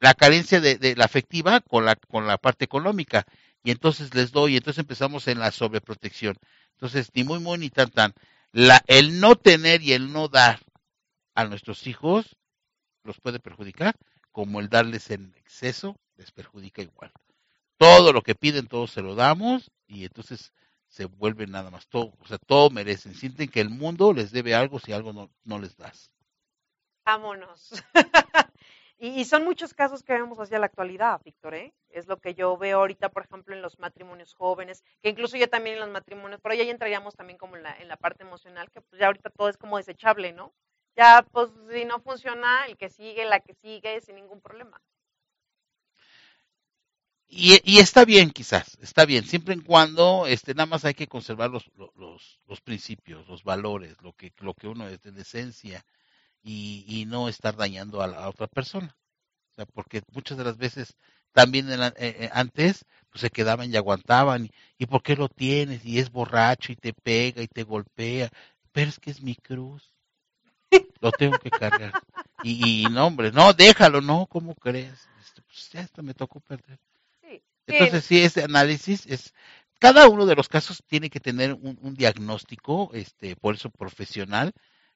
la 0.00 0.14
carencia 0.14 0.62
de, 0.62 0.94
la 0.96 1.04
afectiva 1.04 1.60
con 1.60 1.84
la, 1.84 1.96
con 1.96 2.26
la 2.26 2.38
parte 2.38 2.64
económica. 2.64 3.26
Y 3.62 3.72
entonces 3.72 4.14
les 4.14 4.32
doy, 4.32 4.54
y 4.54 4.56
entonces 4.56 4.80
empezamos 4.80 5.28
en 5.28 5.40
la 5.40 5.50
sobreprotección. 5.50 6.38
Entonces, 6.70 7.10
ni 7.12 7.22
muy, 7.22 7.38
muy, 7.38 7.58
ni 7.58 7.68
tan, 7.68 7.90
tan. 7.90 8.14
La, 8.50 8.82
el 8.86 9.20
no 9.20 9.36
tener 9.36 9.82
y 9.82 9.92
el 9.92 10.10
no 10.10 10.28
dar 10.28 10.60
a 11.34 11.44
nuestros 11.44 11.86
hijos 11.86 12.34
los 13.04 13.20
puede 13.20 13.40
perjudicar 13.40 13.94
como 14.36 14.60
el 14.60 14.68
darles 14.68 15.10
en 15.10 15.32
exceso 15.38 15.96
les 16.18 16.30
perjudica 16.30 16.82
igual. 16.82 17.10
Todo 17.78 18.12
lo 18.12 18.20
que 18.20 18.34
piden, 18.34 18.66
todo 18.66 18.86
se 18.86 19.00
lo 19.00 19.14
damos 19.14 19.70
y 19.86 20.04
entonces 20.04 20.52
se 20.88 21.06
vuelven 21.06 21.52
nada 21.52 21.70
más 21.70 21.88
todo, 21.88 22.12
o 22.20 22.26
sea, 22.26 22.36
todo 22.36 22.68
merecen. 22.68 23.14
Sienten 23.14 23.48
que 23.48 23.62
el 23.62 23.70
mundo 23.70 24.12
les 24.12 24.32
debe 24.32 24.54
algo 24.54 24.78
si 24.78 24.92
algo 24.92 25.14
no, 25.14 25.30
no 25.44 25.58
les 25.58 25.74
das. 25.78 26.12
Vámonos. 27.06 27.82
y, 28.98 29.24
son 29.24 29.42
muchos 29.42 29.72
casos 29.72 30.02
que 30.02 30.12
vemos 30.12 30.38
hacia 30.38 30.58
la 30.58 30.66
actualidad, 30.66 31.18
Víctor, 31.24 31.54
¿eh? 31.54 31.72
Es 31.88 32.06
lo 32.06 32.18
que 32.18 32.34
yo 32.34 32.58
veo 32.58 32.80
ahorita, 32.80 33.08
por 33.08 33.24
ejemplo, 33.24 33.54
en 33.54 33.62
los 33.62 33.78
matrimonios 33.78 34.34
jóvenes, 34.34 34.84
que 35.00 35.08
incluso 35.08 35.38
yo 35.38 35.48
también 35.48 35.76
en 35.76 35.80
los 35.80 35.90
matrimonios, 35.90 36.42
pero 36.42 36.54
ya 36.54 36.64
entraríamos 36.64 37.16
también 37.16 37.38
como 37.38 37.56
en 37.56 37.62
la, 37.62 37.74
en 37.78 37.88
la 37.88 37.96
parte 37.96 38.22
emocional, 38.22 38.70
que 38.70 38.82
pues 38.82 39.00
ya 39.00 39.06
ahorita 39.06 39.30
todo 39.30 39.48
es 39.48 39.56
como 39.56 39.78
desechable, 39.78 40.34
¿no? 40.34 40.52
Ya 40.96 41.26
pues 41.32 41.50
si 41.72 41.84
no 41.84 42.00
funciona, 42.00 42.66
el 42.66 42.76
que 42.76 42.88
sigue, 42.88 43.24
la 43.24 43.40
que 43.40 43.54
sigue, 43.54 44.00
sin 44.00 44.16
ningún 44.16 44.40
problema. 44.40 44.80
Y, 47.28 47.60
y, 47.64 47.78
está 47.80 48.04
bien 48.04 48.30
quizás, 48.30 48.78
está 48.80 49.04
bien, 49.04 49.24
siempre 49.24 49.52
en 49.54 49.60
cuando 49.60 50.26
este, 50.26 50.54
nada 50.54 50.66
más 50.66 50.84
hay 50.84 50.94
que 50.94 51.08
conservar 51.08 51.50
los, 51.50 51.70
los, 51.96 52.40
los 52.46 52.60
principios, 52.60 53.26
los 53.28 53.42
valores, 53.44 53.96
lo 54.02 54.12
que, 54.12 54.32
lo 54.38 54.54
que 54.54 54.68
uno 54.68 54.88
es 54.88 55.02
de 55.02 55.20
esencia 55.20 55.84
y, 56.42 56.84
y 56.88 57.06
no 57.06 57.28
estar 57.28 57.56
dañando 57.56 58.02
a 58.02 58.06
la 58.08 58.28
otra 58.28 58.46
persona. 58.46 58.96
O 59.52 59.54
sea, 59.56 59.66
porque 59.66 60.02
muchas 60.12 60.38
de 60.38 60.44
las 60.44 60.56
veces 60.58 60.96
también 61.32 61.70
en 61.70 61.82
eh, 61.82 61.92
eh, 61.98 62.30
antes 62.32 62.84
pues 63.10 63.20
se 63.22 63.30
quedaban 63.30 63.72
y 63.72 63.76
aguantaban 63.76 64.46
y, 64.46 64.50
y 64.78 64.86
por 64.86 65.02
qué 65.02 65.16
lo 65.16 65.28
tienes 65.28 65.84
y 65.84 65.98
es 65.98 66.10
borracho 66.12 66.72
y 66.72 66.76
te 66.76 66.92
pega 66.94 67.42
y 67.42 67.48
te 67.48 67.64
golpea, 67.64 68.30
pero 68.72 68.88
es 68.90 69.00
que 69.00 69.10
es 69.10 69.20
mi 69.22 69.34
cruz. 69.36 69.95
Lo 71.00 71.12
tengo 71.12 71.38
que 71.38 71.50
cargar. 71.50 71.92
Y, 72.42 72.84
y 72.84 72.90
no, 72.90 73.06
hombre, 73.06 73.32
no, 73.32 73.52
déjalo, 73.52 74.00
no, 74.00 74.26
¿cómo 74.26 74.54
crees? 74.54 75.08
Este, 75.20 75.42
pues 75.42 75.70
ya 75.70 75.80
esto 75.80 76.02
me 76.02 76.14
tocó 76.14 76.40
perder. 76.40 76.78
Sí. 77.22 77.42
Entonces, 77.66 78.04
sí, 78.04 78.22
ese 78.22 78.42
análisis 78.44 79.06
es, 79.06 79.34
cada 79.78 80.08
uno 80.08 80.26
de 80.26 80.36
los 80.36 80.48
casos 80.48 80.82
tiene 80.86 81.10
que 81.10 81.20
tener 81.20 81.52
un, 81.52 81.78
un 81.80 81.94
diagnóstico, 81.94 82.90
este, 82.94 83.36
por 83.36 83.54
eso 83.54 83.70
profesional, 83.70 84.52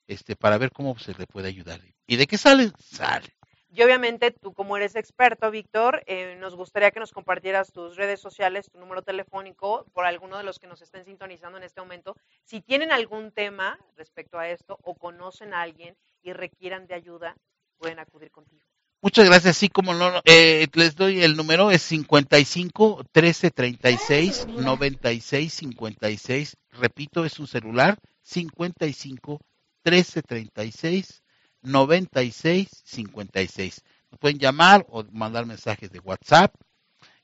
este, 0.07 0.37
para 0.37 0.59
ver 0.59 0.71
cómo 0.71 0.99
se 0.99 1.15
le 1.15 1.27
puede 1.27 1.49
ayudar. 1.49 1.81
¿Y 2.07 2.17
de 2.17 2.27
qué 2.27 2.39
sale? 2.39 2.73
Sale. 2.79 3.29
Y 3.73 3.83
obviamente 3.83 4.33
tú 4.33 4.53
como 4.53 4.77
eres 4.77 4.97
experto, 4.97 5.51
Víctor, 5.51 6.03
eh, 6.07 6.37
nos 6.41 6.57
gustaría 6.57 6.91
que 6.91 6.99
nos 6.99 7.13
compartieras 7.13 7.73
tus 7.73 7.97
redes 7.97 8.21
sociales, 8.21 8.69
tu 8.69 8.81
número 8.81 9.03
telefónico, 9.03 9.87
por 9.93 10.07
alguno 10.07 10.37
de 10.39 10.43
los 10.43 10.59
que 10.59 10.67
nos 10.67 10.83
estén 10.83 11.05
sintonizando 11.05 11.57
en 11.57 11.65
este 11.65 11.81
momento. 11.81 12.17
Si 12.43 12.61
tienen 12.61 12.91
algún 12.91 13.31
tema 13.31 13.79
respecto 13.97 14.41
a 14.41 14.49
esto 14.49 14.77
o 14.83 14.97
conocen 14.97 15.55
a 15.55 15.63
alguien 15.63 15.97
y 16.23 16.33
requieran 16.33 16.89
de 16.89 16.95
ayuda, 16.95 17.37
pueden 17.79 18.01
acudir 18.01 18.33
contigo. 18.33 18.67
Muchas 19.03 19.27
gracias. 19.27 19.57
Sí, 19.57 19.69
como 19.69 19.95
no, 19.95 20.21
eh, 20.25 20.67
les 20.75 20.97
doy 20.97 21.23
el 21.23 21.37
número, 21.37 21.71
es 21.71 21.83
55 21.83 23.05
13 23.13 23.51
36 23.53 24.47
96 24.49 25.55
56. 25.55 26.57
Repito, 26.73 27.25
es 27.25 27.39
un 27.39 27.47
celular, 27.47 27.99
55 28.23 29.39
13 29.83 30.23
36 30.23 31.23
96 31.63 32.69
56. 32.85 33.83
Nos 34.11 34.19
pueden 34.19 34.39
llamar 34.39 34.87
o 34.89 35.05
mandar 35.13 35.47
mensajes 35.47 35.91
de 35.91 36.01
WhatsApp. 36.01 36.55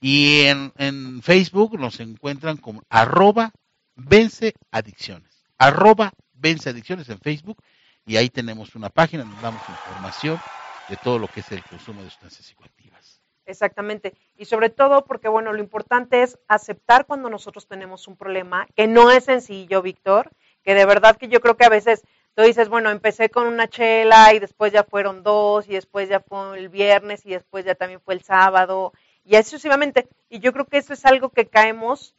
Y 0.00 0.42
en, 0.42 1.22
Facebook 1.22 1.76
nos 1.78 2.00
encuentran 2.00 2.56
como 2.56 2.82
arroba 2.88 3.52
vence 3.96 4.54
adicciones. 4.70 5.44
Arroba 5.58 6.12
vence 6.32 6.70
adicciones 6.70 7.08
en 7.08 7.18
Facebook. 7.18 7.58
Y 8.06 8.16
ahí 8.16 8.30
tenemos 8.30 8.76
una 8.76 8.88
página, 8.88 9.24
nos 9.24 9.42
damos 9.42 9.60
información 9.68 10.40
de 10.88 10.96
todo 10.96 11.18
lo 11.18 11.28
que 11.28 11.40
es 11.40 11.52
el 11.52 11.62
consumo 11.64 12.02
de 12.02 12.10
sustancias 12.10 12.46
psicoactivas. 12.46 13.19
Exactamente. 13.50 14.14
Y 14.36 14.44
sobre 14.44 14.70
todo 14.70 15.04
porque, 15.04 15.28
bueno, 15.28 15.52
lo 15.52 15.60
importante 15.60 16.22
es 16.22 16.38
aceptar 16.48 17.06
cuando 17.06 17.28
nosotros 17.28 17.66
tenemos 17.66 18.08
un 18.08 18.16
problema, 18.16 18.66
que 18.76 18.86
no 18.86 19.10
es 19.10 19.24
sencillo, 19.24 19.82
Víctor, 19.82 20.30
que 20.62 20.74
de 20.74 20.86
verdad 20.86 21.16
que 21.16 21.28
yo 21.28 21.40
creo 21.40 21.56
que 21.56 21.64
a 21.64 21.70
veces 21.70 22.02
tú 22.34 22.42
dices, 22.42 22.68
bueno, 22.68 22.90
empecé 22.90 23.28
con 23.28 23.46
una 23.46 23.68
chela 23.68 24.32
y 24.34 24.38
después 24.38 24.72
ya 24.72 24.84
fueron 24.84 25.22
dos 25.22 25.68
y 25.68 25.72
después 25.72 26.08
ya 26.08 26.20
fue 26.20 26.58
el 26.58 26.68
viernes 26.68 27.26
y 27.26 27.30
después 27.30 27.64
ya 27.64 27.74
también 27.74 28.00
fue 28.00 28.14
el 28.14 28.22
sábado 28.22 28.92
y 29.24 29.36
así 29.36 29.50
sucesivamente. 29.50 30.08
Y 30.28 30.38
yo 30.40 30.52
creo 30.52 30.66
que 30.66 30.78
eso 30.78 30.92
es 30.92 31.04
algo 31.04 31.30
que 31.30 31.46
caemos 31.46 32.14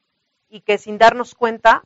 y 0.49 0.61
que 0.61 0.77
sin 0.77 0.97
darnos 0.97 1.33
cuenta 1.33 1.83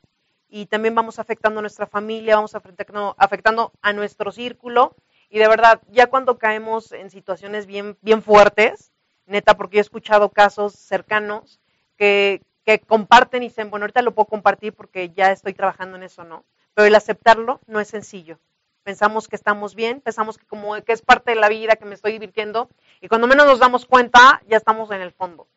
y 0.50 0.66
también 0.66 0.96
vamos 0.96 1.20
afectando 1.20 1.60
a 1.60 1.62
nuestra 1.62 1.86
familia, 1.86 2.36
vamos 2.36 2.56
afectando, 2.56 3.16
afectando 3.18 3.72
a 3.82 3.94
nuestro 3.94 4.32
círculo 4.32 4.96
y 5.30 5.40
de 5.40 5.48
verdad, 5.48 5.82
ya 5.90 6.08
cuando 6.08 6.38
caemos 6.38 6.92
en 6.92 7.10
situaciones 7.10 7.66
bien, 7.66 7.98
bien 8.02 8.22
fuertes, 8.22 8.92
neta, 9.26 9.56
porque 9.56 9.76
yo 9.76 9.80
he 9.80 9.82
escuchado 9.82 10.30
casos 10.30 10.74
cercanos 10.74 11.60
que, 11.98 12.42
que 12.66 12.80
comparten 12.80 13.44
y 13.44 13.48
dicen, 13.48 13.70
bueno, 13.70 13.84
ahorita 13.84 14.02
lo 14.02 14.14
puedo 14.14 14.28
compartir 14.28 14.74
porque 14.74 15.10
ya 15.10 15.32
estoy 15.32 15.54
trabajando 15.54 15.98
en 15.98 16.04
eso, 16.04 16.24
¿no? 16.24 16.46
Pero 16.74 16.88
el 16.88 16.96
aceptarlo 16.96 17.62
no 17.68 17.80
es 17.80 17.88
sencillo. 17.88 18.40
Pensamos 18.84 19.28
que 19.28 19.36
estamos 19.36 19.74
bien, 19.74 20.02
pensamos 20.02 20.38
que 20.38 20.46
como 20.46 20.80
que 20.84 20.92
es 20.92 21.02
parte 21.02 21.32
de 21.32 21.40
la 21.40 21.50
vida, 21.50 21.76
que 21.76 21.86
me 21.86 21.96
estoy 21.96 22.12
divirtiendo, 22.12 22.70
y 23.02 23.08
cuando 23.08 23.28
menos 23.28 23.48
nos 23.48 23.60
damos 23.60 23.86
cuenta, 23.86 24.42
ya 24.48 24.58
estamos 24.58 24.92
en 24.92 25.02
el 25.02 25.12
fondo. 25.12 25.48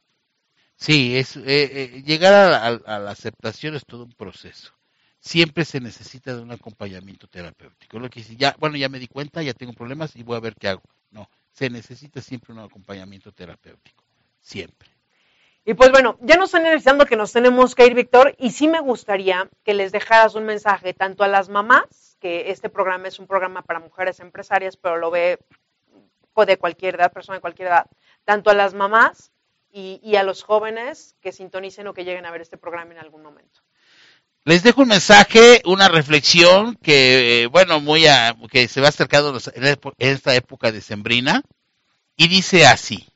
Sí, 0.76 1.16
es 1.16 1.36
eh, 1.36 1.42
eh, 1.46 2.02
llegar 2.06 2.32
a 2.34 2.66
a 2.66 2.98
la 2.98 3.10
aceptación 3.10 3.74
es 3.74 3.84
todo 3.84 4.04
un 4.04 4.12
proceso 4.12 4.78
siempre 5.20 5.64
se 5.64 5.80
necesita 5.80 6.34
de 6.34 6.42
un 6.42 6.52
acompañamiento 6.52 7.26
terapéutico. 7.28 7.98
Lo 7.98 8.08
que 8.08 8.22
ya, 8.22 8.56
bueno, 8.58 8.76
ya 8.76 8.88
me 8.88 8.98
di 8.98 9.08
cuenta, 9.08 9.42
ya 9.42 9.54
tengo 9.54 9.72
problemas 9.72 10.16
y 10.16 10.22
voy 10.22 10.36
a 10.36 10.40
ver 10.40 10.54
qué 10.54 10.68
hago. 10.68 10.82
No, 11.10 11.28
se 11.58 11.70
necesita 11.70 12.20
siempre 12.20 12.52
un 12.52 12.60
acompañamiento 12.60 13.32
terapéutico, 13.32 14.04
siempre. 14.38 14.88
Y 15.64 15.74
pues 15.74 15.90
bueno, 15.90 16.16
ya 16.20 16.36
nos 16.36 16.50
están 16.50 16.64
avisando 16.66 17.04
que 17.04 17.16
nos 17.16 17.32
tenemos 17.32 17.74
que 17.74 17.84
ir, 17.84 17.94
Víctor, 17.94 18.36
y 18.38 18.52
sí 18.52 18.68
me 18.68 18.78
gustaría 18.78 19.50
que 19.64 19.74
les 19.74 19.90
dejaras 19.90 20.36
un 20.36 20.44
mensaje 20.44 20.94
tanto 20.94 21.24
a 21.24 21.28
las 21.28 21.48
mamás, 21.48 22.16
que 22.20 22.52
este 22.52 22.68
programa 22.68 23.08
es 23.08 23.18
un 23.18 23.26
programa 23.26 23.62
para 23.62 23.80
mujeres 23.80 24.20
empresarias, 24.20 24.76
pero 24.76 24.98
lo 24.98 25.10
ve 25.10 25.40
de 26.46 26.56
cualquier 26.58 26.94
edad, 26.94 27.12
persona 27.12 27.38
de 27.38 27.40
cualquier 27.40 27.66
edad, 27.66 27.86
tanto 28.24 28.50
a 28.50 28.54
las 28.54 28.72
mamás 28.72 29.32
y, 29.72 29.98
y 30.00 30.14
a 30.14 30.22
los 30.22 30.44
jóvenes 30.44 31.16
que 31.20 31.32
sintonicen 31.32 31.88
o 31.88 31.92
que 31.92 32.04
lleguen 32.04 32.24
a 32.24 32.30
ver 32.30 32.42
este 32.42 32.56
programa 32.56 32.92
en 32.92 32.98
algún 32.98 33.22
momento. 33.22 33.62
Les 34.48 34.62
dejo 34.62 34.80
un 34.80 34.88
mensaje, 34.88 35.60
una 35.66 35.88
reflexión 35.88 36.74
que, 36.76 37.42
eh, 37.42 37.46
bueno, 37.48 37.82
muy 37.82 38.06
a, 38.06 38.34
que 38.50 38.66
se 38.66 38.80
va 38.80 38.88
acercando 38.88 39.38
en 39.54 39.78
esta 39.98 40.34
época 40.34 40.72
de 40.72 40.80
sembrina 40.80 41.42
y 42.16 42.28
dice 42.28 42.64
así. 42.64 43.06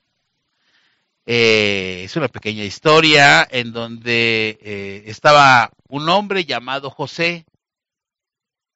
Eh, 1.25 2.03
es 2.05 2.17
una 2.17 2.29
pequeña 2.29 2.65
historia 2.65 3.49
en 3.51 3.73
donde 3.73 4.59
eh, 4.61 5.05
estaba 5.07 5.71
un 5.89 6.07
hombre 6.11 6.45
llamado 6.45 6.91
José, 6.91 7.47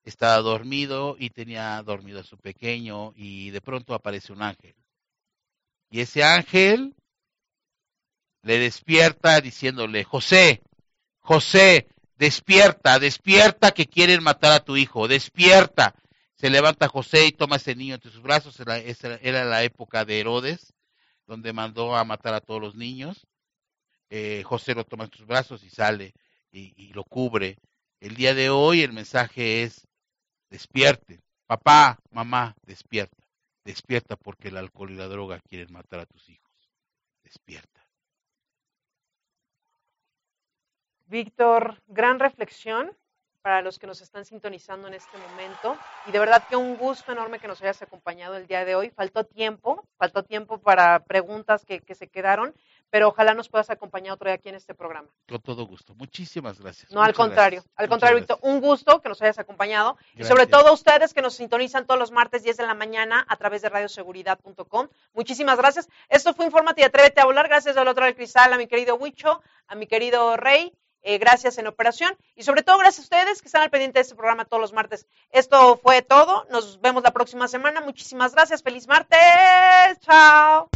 estaba 0.05 0.39
dormido 0.39 1.15
y 1.19 1.29
tenía 1.29 1.83
dormido 1.83 2.21
a 2.21 2.25
su 2.25 2.39
pequeño 2.39 3.13
y 3.17 3.51
de 3.51 3.61
pronto 3.61 3.93
aparece 3.93 4.33
un 4.33 4.41
ángel. 4.41 4.75
Y 5.91 6.01
ese 6.01 6.25
ángel 6.25 6.95
le 8.41 8.59
despierta 8.59 9.43
diciéndole, 9.43 10.05
José, 10.05 10.63
José, 11.21 11.89
despierta, 12.17 12.99
despierta 12.99 13.73
que 13.73 13.87
quieren 13.87 14.23
matar 14.23 14.53
a 14.53 14.65
tu 14.65 14.77
hijo, 14.77 15.09
despierta. 15.09 15.95
Se 16.37 16.51
levanta 16.51 16.89
José 16.89 17.27
y 17.27 17.33
toma 17.33 17.57
ese 17.57 17.75
niño 17.75 17.95
entre 17.95 18.11
sus 18.11 18.23
brazos, 18.23 18.59
era, 18.61 19.45
la 19.45 19.63
época 19.63 20.05
de 20.05 20.21
Herodes, 20.21 20.75
donde 21.27 21.53
mandó 21.53 21.97
a 21.97 22.05
matar 22.05 22.35
a 22.35 22.41
todos 22.41 22.61
los 22.61 22.75
niños. 22.75 23.27
Eh, 24.11 24.43
José 24.45 24.75
lo 24.75 24.85
toma 24.85 25.05
en 25.05 25.13
sus 25.13 25.27
brazos 25.27 25.63
y 25.65 25.71
sale 25.71 26.13
y 26.53 26.93
lo 26.95 27.05
cubre. 27.05 27.59
El 28.01 28.15
día 28.15 28.35
de 28.35 28.51
hoy 28.51 28.83
el 28.83 28.93
mensaje 28.93 29.63
es, 29.63 29.87
despierte, 30.51 31.21
papá, 31.47 31.99
mamá, 32.11 32.55
despierta, 32.63 33.27
despierta 33.65 34.17
porque 34.17 34.49
el 34.49 34.57
alcohol 34.57 34.91
y 34.91 34.97
la 34.97 35.09
droga 35.09 35.41
quieren 35.41 35.73
matar 35.73 36.01
a 36.01 36.07
tus 36.07 36.29
hijos, 36.29 36.53
despierta. 37.23 37.86
Víctor, 41.07 41.81
gran 41.87 42.19
reflexión 42.19 42.97
para 43.47 43.63
los 43.63 43.79
que 43.79 43.87
nos 43.87 44.01
están 44.01 44.25
sintonizando 44.25 44.89
en 44.89 44.95
este 44.95 45.17
momento. 45.19 45.79
Y 46.07 46.11
de 46.11 46.19
verdad 46.19 46.43
que 46.49 46.57
un 46.57 46.77
gusto 46.77 47.13
enorme 47.13 47.39
que 47.39 47.47
nos 47.47 47.63
hayas 47.63 47.81
acompañado 47.81 48.35
el 48.35 48.49
día 48.49 48.65
de 48.65 48.75
hoy. 48.75 48.91
Faltó 48.91 49.23
tiempo, 49.23 49.87
faltó 49.99 50.25
tiempo 50.25 50.59
para 50.59 51.05
preguntas 51.05 51.65
que, 51.65 51.81
que 51.81 51.95
se 51.95 52.09
quedaron, 52.09 52.57
pero 52.91 53.07
ojalá 53.07 53.35
nos 53.35 53.49
puedas 53.49 53.71
acompañar 53.71 54.15
otro 54.15 54.29
día 54.29 54.35
aquí 54.35 54.49
en 54.49 54.57
este 54.57 54.75
programa. 54.75 55.09
Con 55.29 55.41
todo 55.43 55.65
gusto. 55.65 55.95
Muchísimas 55.95 56.61
gracias. 56.61 56.91
No, 56.91 56.99
Muchas 56.99 57.09
al 57.11 57.15
contrario. 57.15 57.61
Gracias. 57.61 57.75
Al 57.77 57.89
contrario, 57.89 58.19
Víctor, 58.19 58.39
un 58.43 58.61
gusto 58.61 59.01
que 59.01 59.09
nos 59.09 59.23
hayas 59.23 59.39
acompañado. 59.39 59.95
Gracias. 59.95 60.27
Y 60.27 60.29
sobre 60.29 60.49
todo 60.49 60.73
ustedes 60.73 61.15
que 61.15 61.23
nos 61.23 61.35
sintonizan 61.35 61.87
todos 61.87 62.01
los 62.01 62.11
martes 62.11 62.43
10 62.43 62.57
de 62.57 62.67
la 62.67 62.75
mañana 62.75 63.25
a 63.29 63.37
través 63.37 63.63
de 63.63 63.69
radioseguridad.com. 63.69 64.89
Muchísimas 65.15 65.57
gracias. 65.57 65.89
Esto 66.09 66.35
fue 66.35 66.47
Infórmate 66.47 66.81
y 66.81 66.85
Atrévete 66.85 67.21
a 67.21 67.27
Volar. 67.27 67.47
Gracias 67.47 67.77
al 67.77 67.87
otro 67.87 68.07
del 68.07 68.17
cristal, 68.17 68.53
a 68.53 68.57
mi 68.57 68.67
querido 68.67 68.97
Huicho, 68.97 69.41
a 69.69 69.77
mi 69.77 69.87
querido 69.87 70.37
Rey 70.37 70.77
eh, 71.07 71.19
gracias 71.19 71.57
en 71.57 71.69
operación. 71.69 72.15
Y 72.35 72.43
sobre 72.43 72.63
todo 72.63 72.79
gracias 72.79 72.99
a 72.99 73.03
ustedes 73.03 73.41
que 73.41 73.47
están 73.47 73.63
al 73.63 73.71
pendiente 73.71 73.99
de 73.99 74.03
este 74.03 74.17
programa 74.17 74.45
todos 74.45 74.61
los 74.61 74.73
martes. 74.73 75.07
Esto 75.31 75.79
fue 75.83 76.03
todo, 76.03 76.47
nos 76.51 76.81
vemos 76.81 77.05
la 77.05 77.13
próxima 77.13 77.47
semana, 77.47 77.81
muchísimas 77.81 78.35
gracias, 78.35 78.63
feliz 78.63 78.89
martes, 78.89 79.19
chao. 80.01 80.69